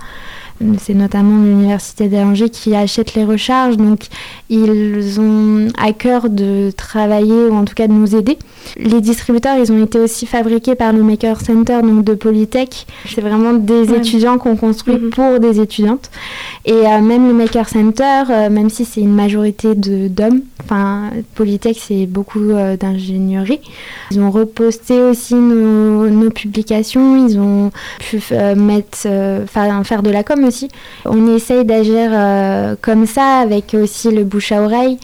[0.79, 4.07] C'est notamment l'université d'Angers qui achète les recharges, donc
[4.49, 8.37] ils ont à cœur de travailler ou en tout cas de nous aider.
[8.77, 12.85] Les distributeurs, ils ont été aussi fabriqués par le Maker Center donc de Polytech.
[13.05, 15.09] C'est vraiment des étudiants qu'on construit mhm.
[15.09, 16.09] pour des étudiantes.
[16.65, 21.77] Et euh, même le Maker Center, euh, même si c'est une majorité d'hommes, enfin Polytech
[21.79, 23.61] c'est beaucoup euh, d'ingénierie,
[24.11, 28.21] ils ont reposté aussi nos, nos, publications, ils ont pu
[28.55, 28.97] mettre,
[29.47, 30.69] faire de la com aussi.
[31.05, 32.11] On essaye d'agir
[32.81, 34.97] comme ça avec aussi le bouche à oreille.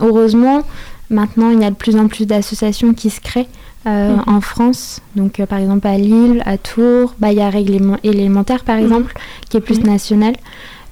[0.00, 0.62] heureusement,
[1.10, 3.48] maintenant il y a de plus en plus d'associations qui se créent.
[3.84, 4.22] Mhm.
[4.26, 5.00] en France.
[5.14, 8.82] Donc, par exemple, à Lille, à Tours, bah, il y a Règlement élémentaire, par mhm.
[8.82, 9.14] exemple,
[9.48, 10.34] qui est plus national.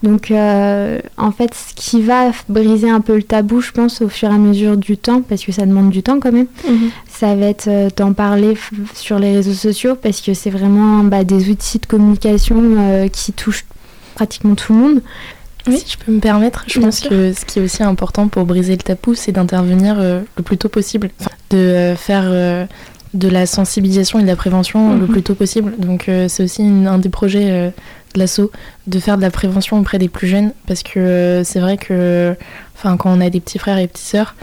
[0.05, 4.11] Donc, euh, en fait, ce qui va briser un peu le tabou, je pense, au
[4.11, 6.91] fur et à mesure du temps, parce que ça demande du temps quand même, mhm.
[7.09, 8.55] ça va être euh, d'en parler
[8.93, 13.33] sur les réseaux sociaux, parce que c'est vraiment bah, des outils de communication euh, qui
[13.33, 13.65] touchent
[14.15, 15.03] pratiquement tout le monde.
[15.67, 15.79] Oui.
[15.79, 18.73] Si je peux me permettre, je pense que ce qui est aussi important pour briser
[18.73, 21.09] le tabou, c'est d'intervenir le plus tôt possible,
[21.49, 22.69] de faire
[23.15, 25.09] de la sensibilisation et de la prévention le mhm.
[25.09, 25.73] plus tôt possible.
[25.79, 27.73] Donc c'est aussi un des projets
[28.17, 28.51] l'assaut
[28.87, 32.37] de faire de la prévention auprès des plus jeunes parce que euh, c'est vrai que
[32.77, 34.35] enfin quand on a des petits frères et petites sœurs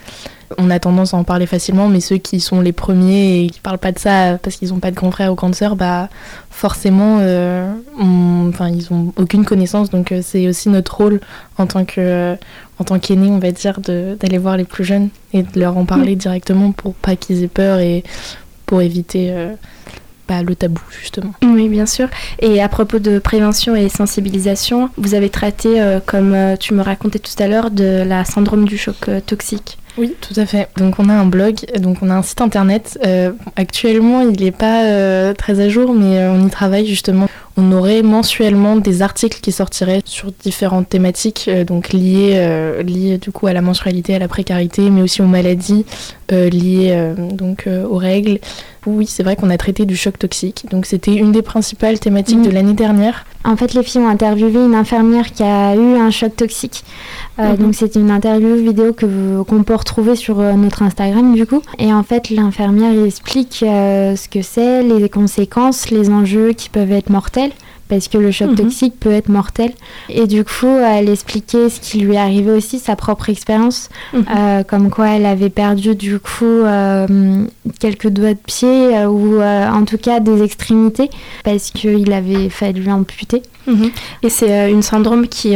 [0.58, 3.60] on a tendance à en parler facilement mais ceux qui sont les premiers et qui
[3.60, 6.10] parlent pas de ça parce qu'ils n'ont pas de grands frères ou grandes sœurs bah
[6.50, 9.90] forcément euh, enfin ils ont aucune connaissance.
[9.90, 11.22] Donc euh, c'est aussi notre rôle
[11.58, 12.36] en tant que
[12.80, 15.86] en tant qu'aîné on va dire d'aller voir les plus jeunes et de leur en
[15.86, 18.04] parler directement pour pas qu'ils aient peur et
[18.66, 19.34] pour éviter
[20.44, 21.34] le tabou, justement.
[21.44, 22.08] Oui, bien sûr.
[22.40, 26.82] Et à propos de prévention et sensibilisation, vous avez traité, euh, comme euh, tu me
[26.82, 29.78] racontais tout à l'heure, de la syndrome du choc euh, toxique.
[29.98, 30.70] Oui, tout à fait.
[30.78, 32.98] Donc on a un blog, donc on a un site internet.
[33.06, 37.28] Euh, actuellement, il n'est pas euh, très à jour, mais on y travaille justement.
[37.58, 43.48] On aurait mensuellement des articles qui sortiraient sur différentes thématiques, donc liées, liées du coup
[43.48, 45.86] à la menstrualité, à la précarité, mais aussi aux maladies
[46.30, 48.40] liées donc aux règles.
[48.88, 50.66] Oui, c'est vrai qu'on a traité du choc toxique.
[50.72, 52.44] Donc c'était une des principales thématiques Mm.
[52.46, 53.26] de l'année dernière.
[53.44, 56.84] En fait, les filles ont interviewé une infirmière qui a eu un choc toxique.
[57.40, 57.58] Euh, Mhm.
[57.58, 61.62] Donc, c'est une interview vidéo que qu'on peut retrouver sur euh, notre Instagram, du coup.
[61.80, 66.92] Et en fait, l'infirmière explique euh, ce que c'est, les conséquences, les enjeux qui peuvent
[66.92, 67.51] être mortels.
[67.92, 68.56] Parce que le choc Mhm.
[68.56, 69.72] toxique peut être mortel.
[70.08, 73.90] Et du coup, elle expliquait ce qui lui arrivait aussi, sa propre expérience.
[74.14, 74.26] Mhm.
[74.34, 77.06] Euh, comme quoi, elle avait perdu du coup euh,
[77.80, 81.10] quelques doigts de pied euh, ou euh, en tout cas des extrémités
[81.44, 83.42] parce qu'il avait fallu amputer.
[83.68, 83.92] Mhm.
[84.24, 85.50] Et c'est une syndrome qui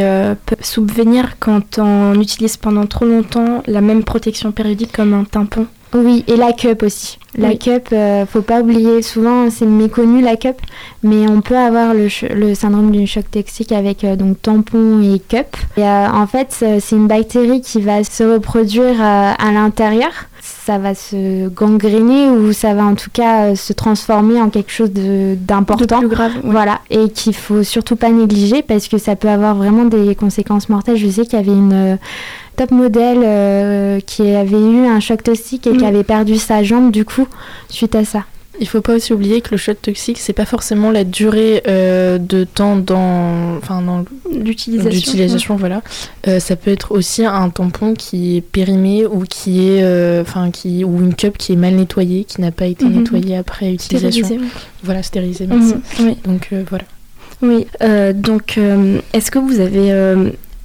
[0.46, 5.66] peut subvenir quand on utilise pendant trop longtemps la même protection périodique comme un tampon.
[6.04, 7.18] Oui, et la cup aussi.
[7.38, 7.58] La Oui.
[7.58, 10.56] cup, euh, faut pas oublier, souvent c'est méconnu la cup,
[11.02, 12.08] mais on peut avoir le,
[12.54, 15.56] syndrome du choc toxique avec euh, donc tampon et cup.
[15.76, 20.10] Et, euh, en fait, c'est c'est une bactérie qui va se reproduire euh, à l'intérieur.
[20.40, 24.70] Ça va se gangréner ou ça va en tout cas euh, se transformer en quelque
[24.70, 25.98] chose d'important.
[25.98, 26.32] Plus grave.
[26.44, 30.68] Voilà, et qu'il faut surtout pas négliger parce que ça peut avoir vraiment des conséquences
[30.68, 30.96] mortelles.
[30.96, 31.96] Je sais qu'il y avait une euh,
[32.56, 35.88] top modèle euh, qui avait eu un choc toxique et qui Mm.
[35.88, 37.26] avait perdu sa jambe du coup
[37.68, 38.24] suite à ça.
[38.58, 42.16] Il faut pas aussi oublier que le choc toxique, c'est pas forcément la durée euh,
[42.16, 44.90] de temps dans, enfin, dans L'utilisation.
[44.90, 45.82] l'utilisation, voilà.
[46.26, 50.50] Euh, ça peut être aussi un tampon qui est périmé ou qui est, euh, enfin,
[50.50, 52.92] qui ou une cup qui est mal nettoyée, qui n'a pas été Mhm.
[53.00, 54.24] nettoyée après utilisation.
[54.26, 54.48] Stérilisé,
[54.82, 55.00] Voilà.
[55.04, 55.74] Merci.
[55.74, 56.16] Mhm, Oui.
[56.24, 56.84] Donc voilà.
[57.42, 57.66] Oui,
[58.14, 58.58] donc
[59.12, 59.92] est-ce que vous avez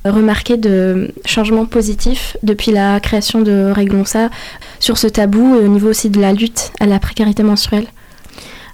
[0.05, 4.29] remarqué de changements positifs depuis la création de Réglons ça
[4.79, 7.87] sur ce tabou et au niveau aussi de la lutte à la précarité menstruelle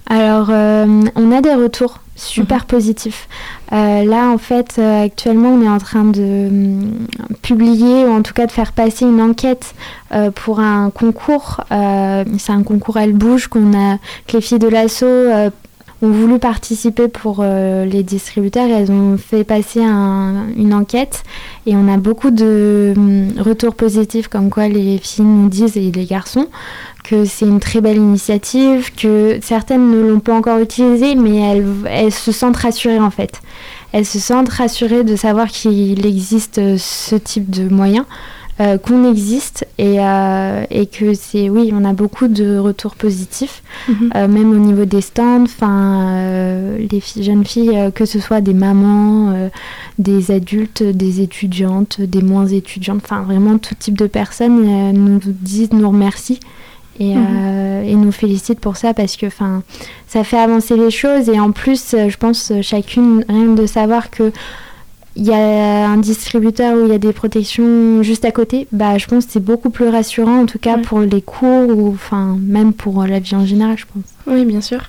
[0.10, 0.86] Alors, euh,
[1.16, 3.28] on a des retours super positifs.
[3.74, 6.50] Euh, là, en fait, euh, actuellement, on est en train de
[7.44, 9.76] publier ou en tout cas de faire passer une enquête
[10.36, 11.60] pour un concours.
[11.70, 15.52] C'est un concours Elle Bouge qu'on a, que les filles de l'assaut
[16.02, 18.68] ont voulu participer pour euh, les distributeurs.
[18.70, 21.24] Elles ont fait passer un- une enquête
[21.66, 25.92] et on a beaucoup de hum, retours positifs comme quoi les filles nous disent et
[25.92, 26.48] les garçons
[27.04, 31.66] que c'est une très belle initiative, que certaines ne l'ont pas encore utilisée, mais elles,
[31.90, 33.42] elles se sentent rassurées en fait.
[33.94, 38.06] Elles se sentent rassurées de savoir qu'il existe euh, ce type de moyen,
[38.60, 43.62] euh, qu'on existe et, euh, et que c'est, oui, on a beaucoup de retours positifs,
[43.88, 44.10] Mhm.
[44.16, 48.54] euh, même au niveau des stands, enfin, les filles, jeunes filles, que ce soit des
[48.54, 49.50] mamans,
[50.00, 55.72] des adultes, des étudiantes, des moins étudiantes, enfin vraiment tout type de personnes nous disent,
[55.74, 56.40] nous remercient
[57.00, 57.26] et, Mhm.
[57.30, 59.62] euh, et nous félicitent pour ça parce que enfin
[60.08, 64.32] ça fait avancer les choses et en plus je pense chacune rien de savoir que
[65.18, 68.98] il y a un distributeur où il y a des protections juste à côté, bah
[68.98, 70.82] je pense que c'est beaucoup plus rassurant en tout cas Ouais.
[70.84, 74.04] pour les cours ou enfin même pour euh, la vie en général je pense.
[74.28, 74.82] Oui, bien sûr.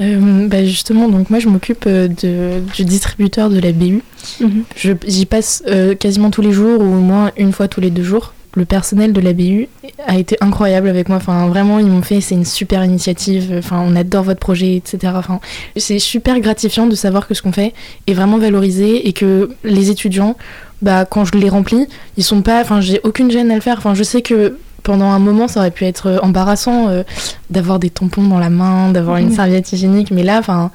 [0.00, 4.02] Euh, bah, justement, donc moi je m'occupe euh, de- du distributeur de la BU.
[4.40, 4.64] Mhm.
[4.76, 7.90] Je- J'y passe euh, quasiment tous les jours ou au moins une fois tous les
[7.90, 8.34] deux jours.
[8.54, 9.68] Le personnel de la BU
[10.06, 11.18] a été incroyable avec moi.
[11.18, 13.54] Enfin, vraiment, ils m'ont fait, c'est une super initiative.
[13.58, 15.12] Enfin, on adore votre projet, etc.
[15.16, 15.40] Enfin,
[15.76, 17.72] c'est super gratifiant de savoir que ce qu'on fait
[18.06, 20.36] est vraiment valorisé et que les étudiants,
[20.82, 21.86] bah, quand je les remplis,
[22.16, 22.60] ils sont pas.
[22.60, 23.78] Enfin, j'ai aucune gêne à le faire.
[23.78, 27.02] Enfin, je sais que pendant un moment, ça aurait pu être euh, embarrassant euh,
[27.50, 30.70] d'avoir des tampons dans la main, d'avoir une serviette hygiénique, mais là, enfin,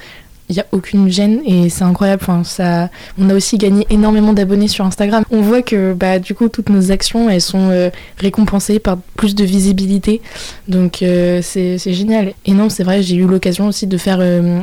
[0.50, 2.22] il n'y a aucune gêne et c'est incroyable.
[2.24, 5.24] Enfin, ça, on a aussi gagné énormément d'abonnés sur Instagram.
[5.32, 9.34] On voit que bah, du coup, toutes nos actions, elles sont euh, récompensées par plus
[9.34, 10.22] de visibilité.
[10.68, 12.34] Donc, euh, c'est génial.
[12.46, 14.18] Et non, c'est vrai, j'ai eu l'occasion aussi de faire.
[14.20, 14.60] euh,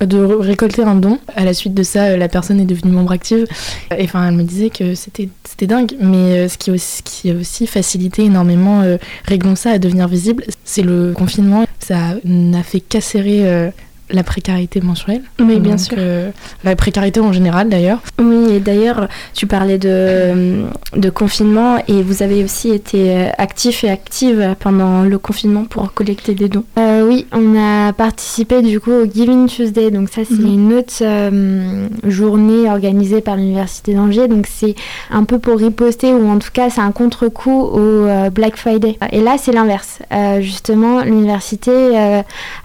[0.00, 1.18] de récolter un don.
[1.36, 3.46] À la suite de ça, euh, la personne est devenue membre active.
[3.94, 5.28] Et enfin, elle me disait que c'était
[5.66, 5.92] dingue.
[6.00, 8.82] Mais ce qui, aussi, qui a aussi facilité énormément
[9.26, 11.66] Réglons ça à devenir visible, c'est le confinement.
[11.80, 13.70] Ça n'a fait qu'acérer
[14.10, 15.22] la précarité mensuelle.
[15.38, 15.96] Oui, bien Donc, sûr.
[15.98, 16.30] euh,
[16.64, 18.00] la précarité en général d'ailleurs.
[18.18, 20.64] Oui, et d'ailleurs, tu parlais de,
[20.96, 25.92] de confinement et vous avez aussi été euh, actif et active pendant le confinement pour
[25.94, 26.64] collecter des dons.
[26.78, 29.90] Euh, oui, on a participé du coup au Giving Tuesday.
[29.90, 30.52] Donc ça, c'est Mhm.
[30.54, 34.28] une autre euh, journée organisée par l'université d'Angers.
[34.28, 34.74] Donc c'est
[35.10, 38.96] un peu pour riposter ou en tout cas c'est un contre-coup au Black Friday.
[39.12, 39.98] Et là, c'est l'inverse.
[40.40, 41.70] Justement, l'université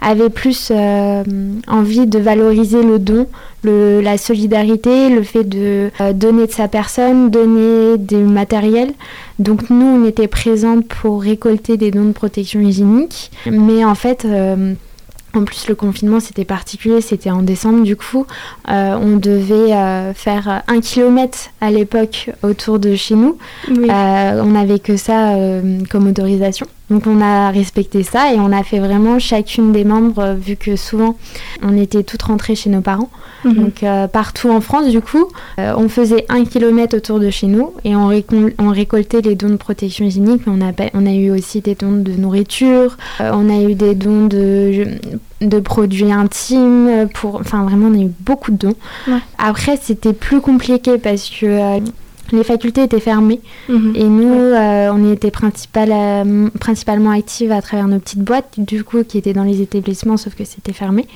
[0.01, 0.71] avait plus
[1.67, 3.27] envie de valoriser le don,
[3.63, 8.93] la solidarité, le fait de donner de sa personne, donner du matériel.
[9.39, 14.25] Donc nous, on était présentes pour récolter des dons de protection hygiénique, mais en fait
[15.35, 18.25] en plus, le confinement, c'était particulier, c'était en décembre du coup.
[18.69, 23.37] Euh, on devait euh, faire un kilomètre à l'époque autour de chez nous.
[23.69, 25.33] Euh, on n'avait que ça
[25.89, 26.67] comme autorisation.
[26.89, 30.75] Donc on a respecté ça et on a fait vraiment chacune des membres, vu que
[30.75, 31.17] souvent
[31.63, 33.09] on était toutes rentrées chez nos parents.
[33.45, 33.53] Mhm.
[33.53, 35.27] Donc euh, partout en France, du coup,
[35.59, 38.07] euh, on faisait un kilomètre autour de chez nous et on,
[38.69, 40.41] récoltait les dons de protection hygiénique.
[40.47, 43.95] On a, on a eu aussi des dons de nourriture, euh, on a eu des
[43.95, 44.87] dons de,
[45.41, 47.07] de produits intimes.
[47.13, 48.75] Pour, enfin, vraiment, on a eu beaucoup de dons.
[49.37, 51.79] Après, c'était plus compliqué parce que
[52.31, 53.93] les facultés étaient fermées mhm.
[53.95, 59.33] et nous, on était principalement actifs à travers nos petites boîtes, du coup, qui étaient
[59.33, 61.07] dans les établissements, sauf que c'était fermé.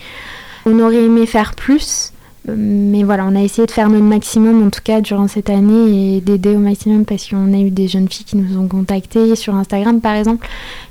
[0.66, 2.12] On aurait aimé faire plus,
[2.48, 6.18] mais voilà, on a essayé de faire notre maximum en tout cas durant cette année
[6.18, 9.36] et d'aider au maximum parce qu'on a eu des jeunes filles qui nous ont contactés
[9.36, 10.48] sur Instagram par exemple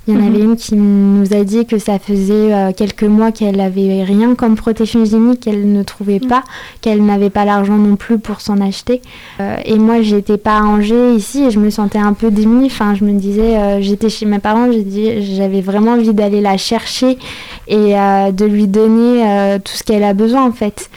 [0.08, 0.50] il y en avait mhm.
[0.52, 4.56] une qui nous a dit que ça faisait euh, quelques mois qu'elle avait rien comme
[4.56, 6.44] protection hygiénique, qu'elle ne trouvait pas,
[6.80, 9.02] qu'elle n'avait pas l'argent non plus pour s'en acheter.
[9.40, 12.66] Euh, et moi, j'étais pas Angers ici et je me sentais un peu démunie.
[12.66, 17.18] Enfin, je me disais, euh, j'étais chez mes parents, j'avais vraiment envie d'aller la chercher
[17.66, 20.88] et de lui donner tout ce qu'elle a besoin en fait.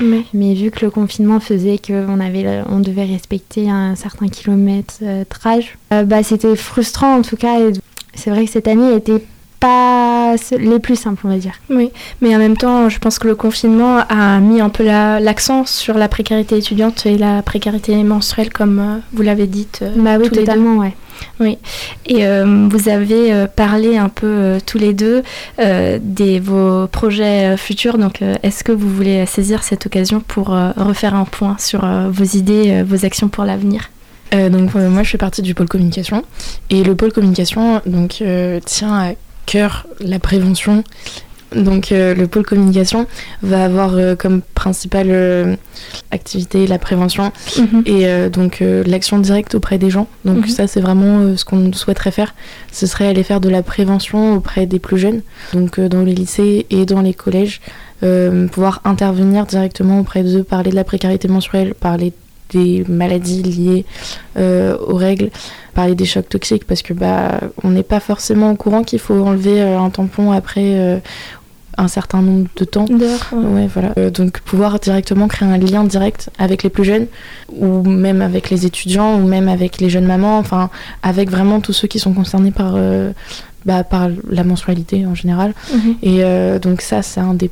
[0.42, 6.24] Mais vu que le confinement faisait qu'on avait, on devait respecter un certain kilométrage, bah,
[6.24, 7.60] c'était frustrant en tout cas.
[8.16, 9.24] C'est vrai que cette année était
[9.62, 11.54] pas les plus simples, on va dire.
[11.70, 15.66] Oui, mais en même temps, je pense que le confinement a mis un peu l'accent
[15.66, 19.68] sur la précarité étudiante et la précarité menstruelle, comme euh, vous l'avez dit.
[19.82, 20.94] Euh, bah oui, totalement, ouais.
[21.40, 21.60] Oui,
[22.08, 25.22] et euh, vous avez parlé un peu tous les deux
[25.60, 28.00] de vos projets futurs.
[28.00, 32.82] Donc, est-ce que vous voulez saisir cette occasion pour refaire un point sur vos idées,
[32.82, 33.92] vos actions pour l'avenir?
[34.34, 36.24] Euh, donc euh, moi je fais partie du pôle communication
[36.70, 39.14] et le pôle communication donc euh, tient à
[39.46, 40.84] cœur la prévention.
[41.54, 43.08] Donc le pôle communication
[43.42, 45.58] va avoir comme principale
[46.10, 47.84] activité la prévention mhm.
[47.86, 50.08] et donc l'action directe auprès des gens.
[50.24, 50.48] Donc mhm.
[50.48, 52.34] ça c'est vraiment ce qu'on souhaiterait faire.
[52.72, 56.68] Ce serait aller faire de la prévention auprès des plus jeunes, donc dans les lycées
[56.70, 57.60] et dans les collèges.
[58.00, 62.14] pouvoir intervenir directement auprès d'eux, parler de la précarité menstruelle, parler
[62.52, 63.86] des maladies liées
[64.38, 65.30] euh, aux règles,
[65.74, 69.26] parler des chocs toxiques parce que bah on n'est pas forcément au courant qu'il faut
[69.26, 70.98] enlever euh, un tampon après euh,
[71.78, 72.86] un certain nombre de temps.
[72.86, 73.68] Ouais.
[73.74, 74.10] voilà.
[74.10, 77.08] donc pouvoir directement créer un lien direct avec les plus jeunes
[77.58, 80.70] ou même avec les étudiants ou même avec les jeunes mamans, enfin
[81.02, 82.76] avec vraiment tous ceux qui sont concernés par
[83.66, 85.54] bah, par la mensualité en général.
[85.74, 85.96] Mhm.
[86.04, 87.50] Et donc ça c'est un des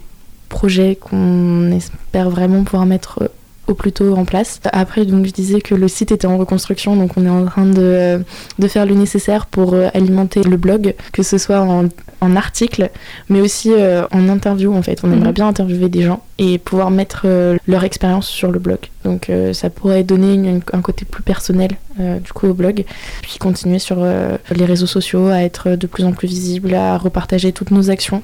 [0.50, 3.30] projets qu'on espère vraiment pouvoir mettre
[3.70, 4.60] au plus tôt en place.
[4.72, 7.66] Après, donc, je disais que le site était en reconstruction, donc on est en train
[7.66, 8.24] de,
[8.58, 11.86] de faire le nécessaire pour euh, alimenter le blog, que ce soit en,
[12.22, 12.90] en article,
[13.30, 15.00] mais aussi euh, en interview en fait.
[15.04, 15.34] On aimerait mhm.
[15.34, 18.80] bien interviewer des gens et pouvoir mettre euh, leur expérience sur le blog.
[19.04, 22.84] Donc ça pourrait donner un côté plus personnel du coup au blog,
[23.22, 27.54] puis continuer sur les réseaux sociaux à être de plus en plus visible, à repartager
[27.54, 28.22] toutes nos actions.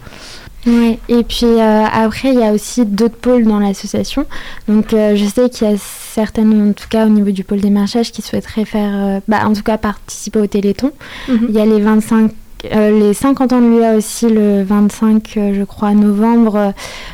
[0.66, 4.26] Oui, et puis euh, après, il y a aussi d'autres pôles dans l'association.
[4.68, 7.62] Donc, euh, je sais qu'il y a certaines, en tout cas au niveau du pôle
[7.62, 10.92] démarchage, qui souhaiteraient faire, euh, bah, en tout cas participer au Téléthon.
[11.28, 11.46] Mhm.
[11.50, 12.32] Il y a les 25
[12.64, 16.74] les 50 ans de l'UA aussi le 25 je crois novembre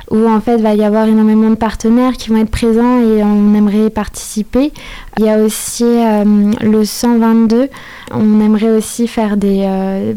[0.09, 3.53] où en fait va y avoir énormément de partenaires qui vont être présents et on
[3.53, 4.71] aimerait participer.
[5.18, 7.70] Il y a aussi le 122,
[8.12, 9.68] on aimerait aussi faire des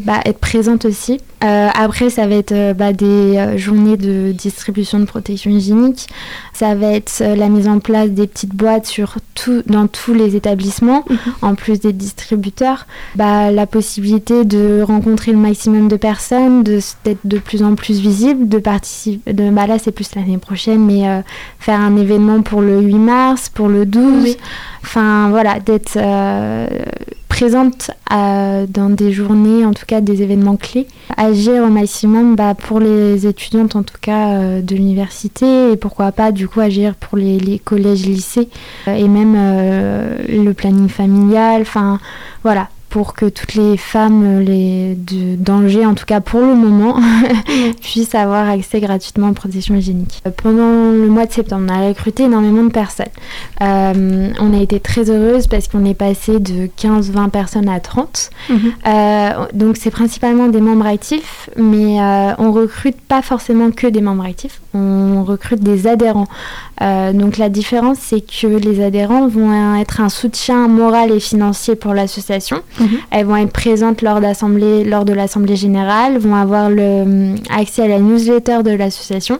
[0.05, 4.31] bah, être présente aussi euh, après, ça va être euh, bah, des euh, journées de
[4.31, 6.07] distribution de protection hygiénique.
[6.53, 10.35] Ça va être la mise en place des petites boîtes sur tout, dans tous les
[10.35, 11.17] établissements, mhm.
[11.41, 12.87] en plus des distributeurs.
[13.15, 18.47] Bah, la possibilité de rencontrer le maximum de personnes, d'être de, plus en plus visible,
[18.47, 19.33] de participer.
[19.33, 21.03] De, bah, là, c'est plus l'année prochaine, mais
[21.59, 24.37] faire un événement pour le 8 mars, pour le 12.
[24.85, 25.97] Enfin, voilà, d'être
[27.35, 30.87] présente dans des journées, en tout cas des événements clés.
[31.17, 36.13] Agir au maximum bah, pour les étudiantes, en tout cas euh, de l'université, et pourquoi
[36.13, 38.47] pas du coup agir pour les, collèges, lycées,
[38.87, 41.61] euh, et même euh, le planning familial.
[41.63, 41.99] Enfin,
[42.43, 46.97] voilà, pour que toutes les femmes les, de danger, en tout cas pour le moment,
[47.81, 50.23] puissent avoir accès gratuitement aux protections hygiéniques.
[50.41, 53.11] Pendant le mois de septembre, on a recruté énormément de personnes.
[53.61, 58.29] Euh, on a été très heureuse parce qu'on est passé de 15-20 personnes à 30.
[58.49, 58.59] Mhm.
[58.87, 63.99] Euh, donc c'est principalement des membres actifs, mais euh, on recrute pas forcément que des
[63.99, 66.27] membres actifs, on recrute des adhérents.
[66.79, 71.93] donc la différence, c'est que les adhérents vont être un soutien moral et financier pour
[71.93, 72.61] l'association.
[72.85, 72.97] Mhm.
[73.11, 77.99] Elles vont être présentes lors, lors de l'assemblée générale, vont avoir le, accès à la
[77.99, 79.39] newsletter de l'association,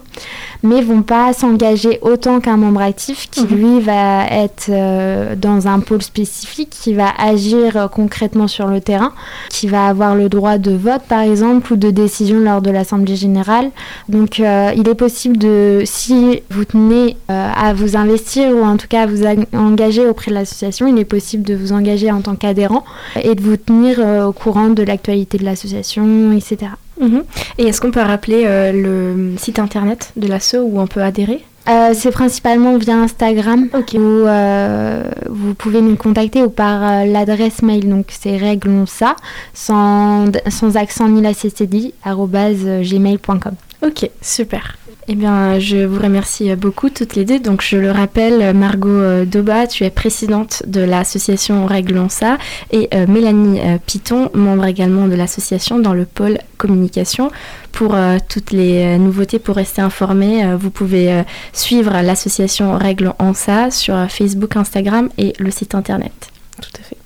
[0.62, 3.56] mais vont pas s'engager autant qu'un membre actif qui, mhm.
[3.56, 8.80] lui, va être euh, dans un pôle spécifique, qui va agir euh, concrètement sur le
[8.80, 9.12] terrain,
[9.50, 13.16] qui va avoir le droit de vote, par exemple, ou de décision lors de l'Assemblée
[13.16, 13.70] générale.
[14.08, 18.88] Donc, euh, il est possible de, si vous tenez à vous investir ou en tout
[18.88, 19.22] cas à vous
[19.52, 22.84] engager auprès de l'association, il est possible de vous engager en tant qu'adhérent
[23.22, 26.72] et de vous tenir au courant de l'actualité de l'association, etc.
[27.00, 27.22] Mhm.
[27.58, 31.44] Et est-ce qu'on peut rappeler le site internet de l'asso où on peut adhérer?
[31.68, 37.62] Euh, c'est principalement via Instagram où euh, vous pouvez nous contacter ou par euh, l'adresse
[37.62, 37.88] mail.
[37.88, 39.16] Donc c'est réglons ça
[39.52, 43.54] sans, sans accent ni la ccd gmail.com.
[43.82, 44.76] Ok, super.
[45.08, 47.38] Eh bien, je vous remercie beaucoup toutes les deux.
[47.38, 52.38] Donc, je le rappelle, Margot Doba, tu es présidente de l'association Réglons ça,
[52.72, 57.30] et Mélanie Piton, membre également de l'association dans le pôle communication.
[57.72, 61.22] Pour euh, toutes les euh, nouveautés, pour rester informé, euh, vous pouvez
[61.52, 62.78] suivre l'association
[63.18, 66.12] en ça sur Facebook, Instagram et le site internet.
[66.60, 66.96] Tout à fait.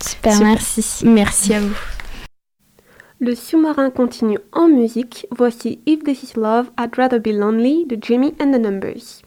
[0.00, 0.84] Super, merci.
[1.04, 1.74] Merci à vous.
[3.24, 5.26] Le sous-marin continue en musique.
[5.34, 9.22] Voici If This Is Love, I'd Rather Be Lonely de Jimmy and the Numbers.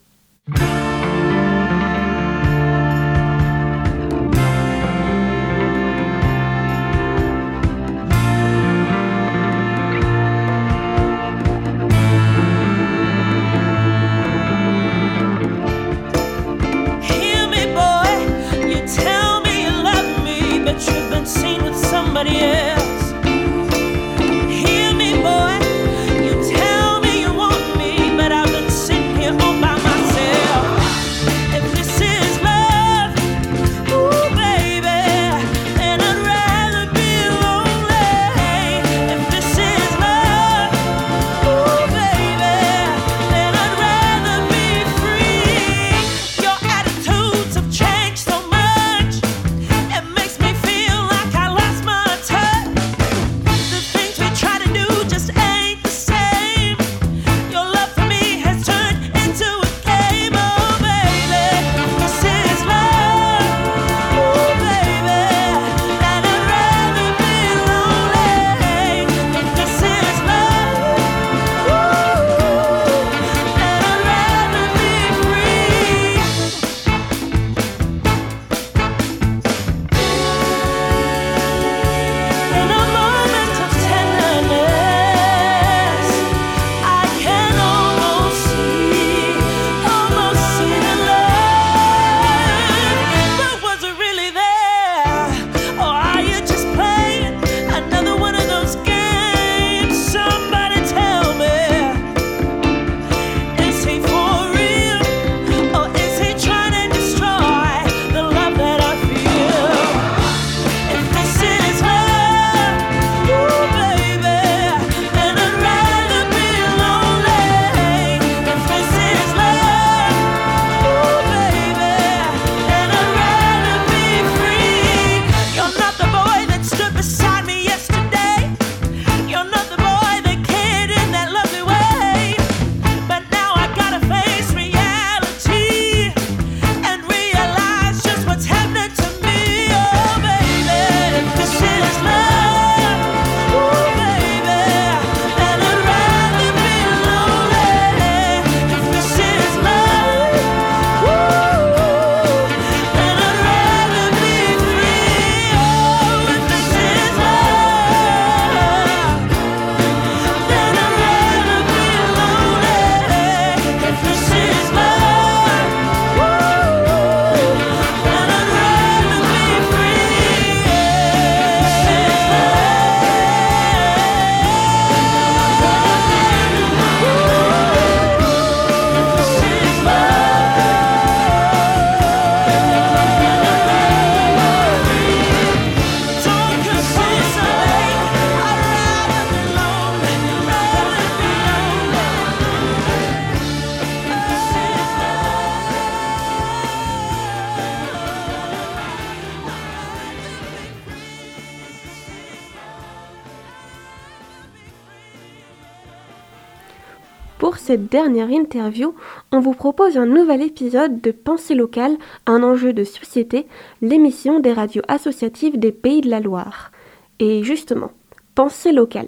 [207.78, 208.94] Dernière interview,
[209.32, 213.48] on vous propose un nouvel épisode de Pensée locale, un enjeu de société,
[213.82, 216.72] l'émission des radios associatives des Pays de la Loire.
[217.20, 217.92] Et justement,
[218.36, 219.08] Pensée locale,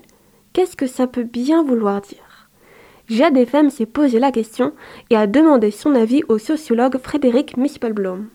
[0.54, 2.50] qu'est-ce que ça peut bien vouloir dire?
[3.10, 4.74] Jade FM s'est posé la question
[5.10, 8.28] et a demandé son avis au sociologue Frédéric Mispelblom.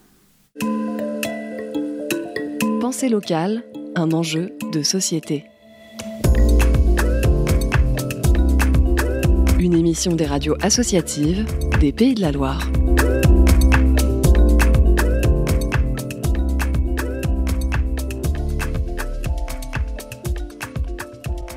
[2.80, 3.64] Pensée locale,
[3.94, 5.44] un enjeu de société.
[9.64, 11.46] Une émission des radios associatives
[11.80, 12.70] des Pays de la Loire.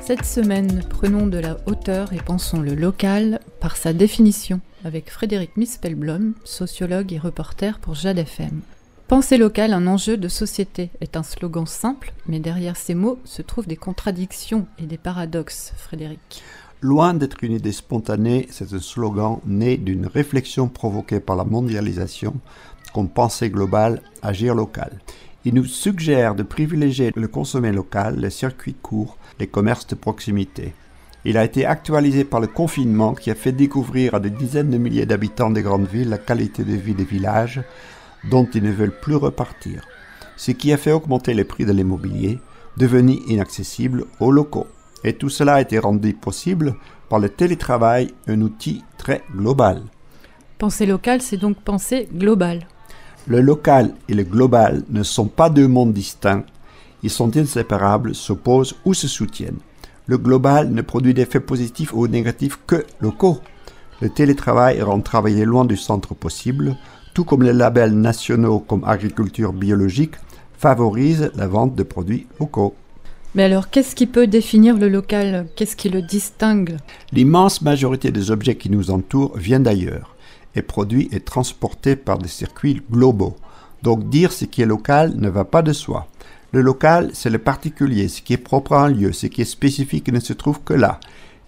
[0.00, 5.58] Cette semaine, prenons de la hauteur et pensons le local par sa définition avec Frédéric
[5.58, 8.62] Mispelblom, sociologue et reporter pour Jade FM.
[9.06, 13.42] Penser local, un enjeu de société, est un slogan simple, mais derrière ces mots se
[13.42, 16.42] trouvent des contradictions et des paradoxes, Frédéric.
[16.80, 22.36] Loin d'être une idée spontanée, c'est un slogan né d'une réflexion provoquée par la mondialisation
[22.94, 23.52] comme pensée
[24.22, 25.00] agir local.
[25.44, 30.72] Il nous suggère de privilégier le consommer local, les circuits courts, les commerces de proximité.
[31.24, 34.78] Il a été actualisé par le confinement qui a fait découvrir à des dizaines de
[34.78, 37.60] milliers d'habitants des grandes villes la qualité de vie des villages
[38.30, 39.82] dont ils ne veulent plus repartir,
[40.36, 42.38] ce qui a fait augmenter les prix de l'immobilier,
[42.76, 44.68] devenu inaccessible aux locaux.
[45.04, 46.74] Et tout cela a été rendu possible
[47.08, 49.82] par le télétravail, un outil très global.
[50.58, 52.66] Penser local, c'est donc penser global.
[53.26, 56.44] Le local et le global ne sont pas deux mondes distincts,
[57.02, 59.60] ils sont inséparables, s'opposent ou se soutiennent.
[60.06, 63.38] Le global ne produit d'effets positifs ou négatifs que locaux.
[64.00, 66.76] Le télétravail rend travailler loin du centre possible,
[67.14, 70.14] tout comme les labels nationaux comme agriculture biologique
[70.56, 72.74] favorisent la vente de produits locaux.
[73.38, 75.46] Mais alors, qu'est-ce qui peut définir le local?
[75.54, 76.76] Qu'est-ce qui le distingue?
[77.12, 80.16] L'immense majorité des objets qui nous entourent vient d'ailleurs,
[80.56, 83.36] et produit et transporté par des circuits globaux.
[83.84, 86.08] Donc dire ce qui est local ne va pas de soi.
[86.50, 89.44] Le local, c'est le particulier, ce qui est propre à un lieu, ce qui est
[89.44, 90.98] spécifique ne se trouve que là.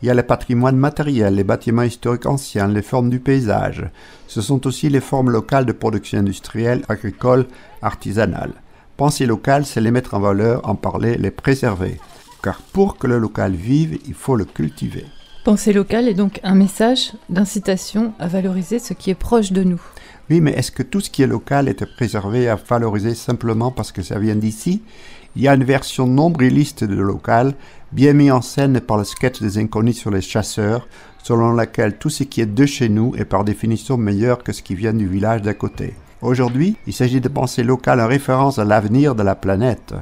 [0.01, 3.85] Il y a le patrimoine matériel, les bâtiments historiques anciens, les formes du paysage.
[4.29, 7.47] Ce sont aussi les formes locales de production industrielle, agricole,
[7.83, 8.53] artisanale.
[9.01, 11.99] Penser local, c'est les mettre en valeur, en parler, les préserver.
[12.43, 15.07] Car pour que le local vive, il faut le cultiver.
[15.43, 19.81] Penser local est donc un message d'incitation à valoriser ce qui est proche de nous.
[20.29, 23.71] Oui, mais est-ce que tout ce qui est local est préservé et à valoriser simplement
[23.71, 24.83] parce que ça vient d'ici?
[25.35, 27.55] Il y a une version nombriliste de local,
[27.93, 30.87] bien mise en scène par le sketch des inconnus sur les chasseurs,
[31.23, 34.61] selon laquelle tout ce qui est de chez nous est par définition meilleur que ce
[34.61, 35.95] qui vient du village d'à côté.
[36.23, 39.95] Aujourd'hui, il s'agit de penser local en référence à l'avenir de la planète.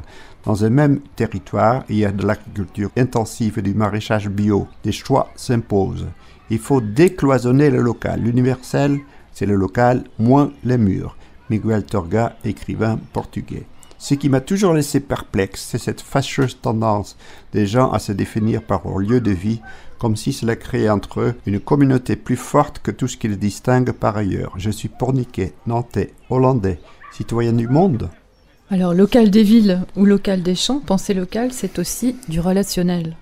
[0.45, 4.66] Dans un même territoire, il y a de l'agriculture intensive et du maraîchage bio.
[4.83, 6.09] Des choix s'imposent.
[6.51, 8.21] Il faut décloisonner le local.
[8.21, 8.99] L'universel,
[9.33, 11.16] c'est le local, moins les murs.
[11.51, 13.66] Miguel Torga, écrivain portugais.
[13.99, 17.16] Ce qui m'a toujours laissé perplexe, c'est cette fâcheuse tendance
[17.53, 19.61] des gens à se définir par leur lieu de vie,
[19.99, 23.36] comme si cela créait entre eux une communauté plus forte que tout ce qui les
[23.36, 24.53] distingue par ailleurs.
[24.57, 26.78] Je suis porniquais, nantais, hollandais,
[27.11, 28.09] citoyen du monde.
[28.70, 33.16] Alors, local des villes ou local des champs, penser local, c'est aussi du relationnel.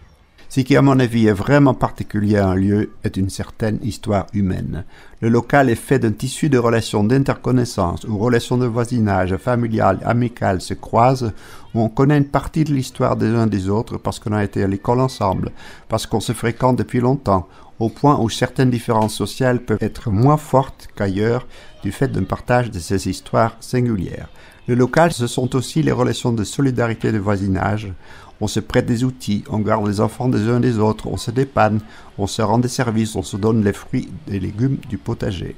[0.49, 4.27] Ce qui, à mon avis, est vraiment particulier à un lieu est une certaine histoire
[4.33, 4.85] humaine.
[5.21, 10.61] Le local est fait d'un tissu de relations d'interconnaissance, où relations de voisinage, familiales, amicales
[10.61, 11.33] se croisent,
[11.75, 14.63] où on connaît une partie de l'histoire des uns des autres parce qu'on a été
[14.63, 15.51] à l'école ensemble,
[15.89, 20.37] parce qu'on se fréquente depuis longtemps, au point où certaines différences sociales peuvent être moins
[20.39, 21.47] fortes qu'ailleurs
[21.83, 24.29] du fait d'un partage de ces histoires singulières.
[24.69, 27.93] Le local, ce sont aussi les relations de solidarité de voisinage.
[28.41, 31.31] On se prête des outils, on garde les enfants des uns des autres, on se
[31.31, 31.81] dépanne,
[32.19, 35.57] on se rend des services, on se donne les fruits et légumes du potager.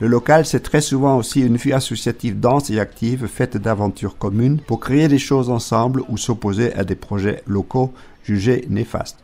[0.00, 4.58] Le local, c'est très souvent aussi une vie associative dense et active, faite d'aventures communes
[4.58, 7.92] pour créer des choses ensemble ou s'opposer à des projets locaux
[8.24, 9.18] jugés néfastes.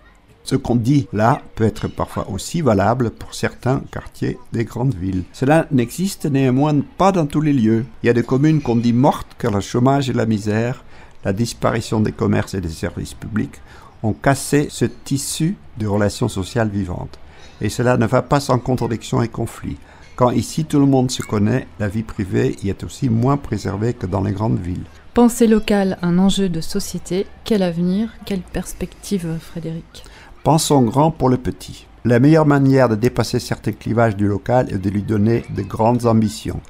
[0.44, 5.24] Ce qu'on dit là peut être parfois aussi valable pour certains quartiers des grandes villes.
[5.32, 7.84] Cela n'existe néanmoins pas dans tous les lieux.
[8.02, 10.84] Il y a des communes qu'on dit mortes car le chômage et la misère,
[11.24, 13.60] la disparition des commerces et des services publics
[14.02, 17.18] ont cassé ce tissu de relations sociales vivantes.
[17.60, 19.76] Et cela ne va pas sans contradiction et conflit.
[20.16, 23.94] Quand ici tout le monde se connaît, la vie privée y est aussi moins préservée
[23.94, 24.84] que dans les grandes villes.
[25.14, 30.04] Penser local, un enjeu de société, quel avenir, quelle perspective, Frédéric?
[30.44, 31.86] Pensons grand pour le petit.
[32.04, 36.06] La meilleure manière de dépasser certains clivages du local est de lui donner de grandes
[36.06, 36.60] ambitions.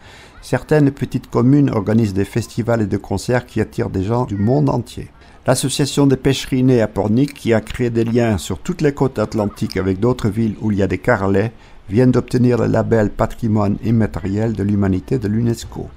[0.42, 4.70] Certaines petites communes organisent des festivals et des concerts qui attirent des gens du monde
[4.70, 5.08] entier.
[5.46, 9.18] L'association des pêcheries nées à Pornic, qui a créé des liens sur toutes les côtes
[9.18, 11.52] atlantiques avec d'autres villes où il y a des carrelets,
[11.88, 15.88] vient d'obtenir le label patrimoine immatériel de l'humanité de l'UNESCO.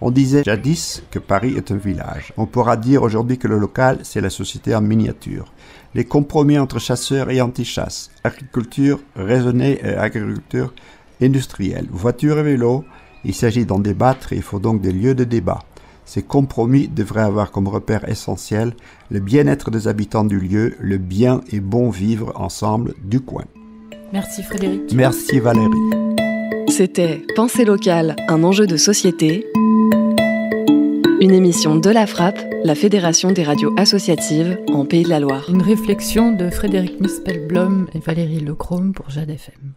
[0.00, 2.32] On disait jadis que Paris est un village.
[2.36, 5.52] On pourra dire aujourd'hui que le local, c'est la société en miniature.
[5.94, 10.72] Les compromis entre chasseurs et anti-chasse, agriculture raisonnée et agriculture
[11.20, 12.84] industrielle, voiture et vélo,
[13.24, 15.60] il s'agit d'en débattre et il faut donc des lieux de débat.
[16.04, 18.74] Ces compromis devraient avoir comme repère essentiel
[19.10, 23.44] le bien-être des habitants du lieu, le bien et bon vivre ensemble du coin.
[24.12, 24.92] Merci Frédéric.
[24.92, 25.70] Merci Valérie.
[26.68, 29.46] C'était Pensée locale, un enjeu de société.
[31.20, 35.48] Une émission de la Frappe, la Fédération des radios associatives en Pays de la Loire.
[35.48, 39.74] Une réflexion de Frédéric Mispelblom et Valérie Lecrome pour Jade FM.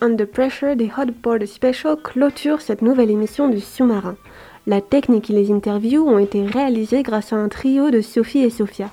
[0.00, 4.16] Under Pressure des Hotboard Special clôture cette nouvelle émission du sous-marin.
[4.66, 8.50] La technique et les interviews ont été réalisées grâce à un trio de Sophie et
[8.50, 8.90] Sophia.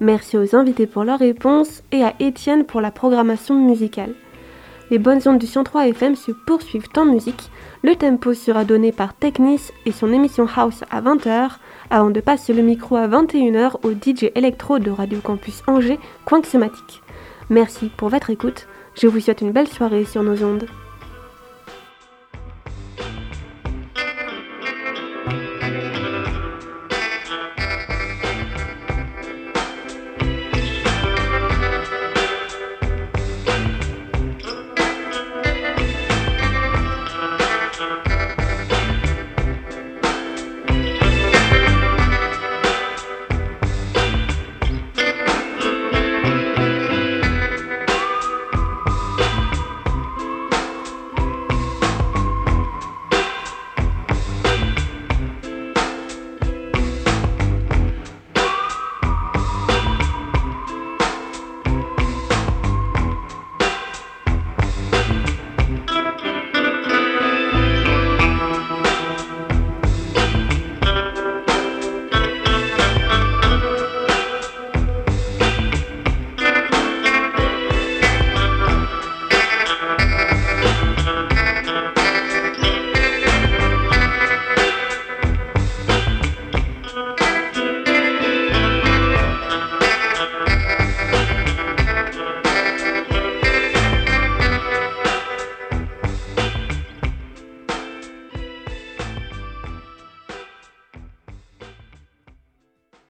[0.00, 4.14] Merci aux invités pour leurs réponses et à Étienne pour la programmation musicale.
[4.90, 7.50] Les bonnes ondes du 103 FM se poursuivent en musique.
[7.82, 11.50] Le tempo sera donné par Technis et son émission House à 20h,
[11.90, 16.42] avant de passer le micro à 21h au DJ électro de Radio Campus Angers, Coin
[17.50, 18.66] Merci pour votre écoute.
[18.96, 20.66] Je vous souhaite une belle soirée sur nos ondes.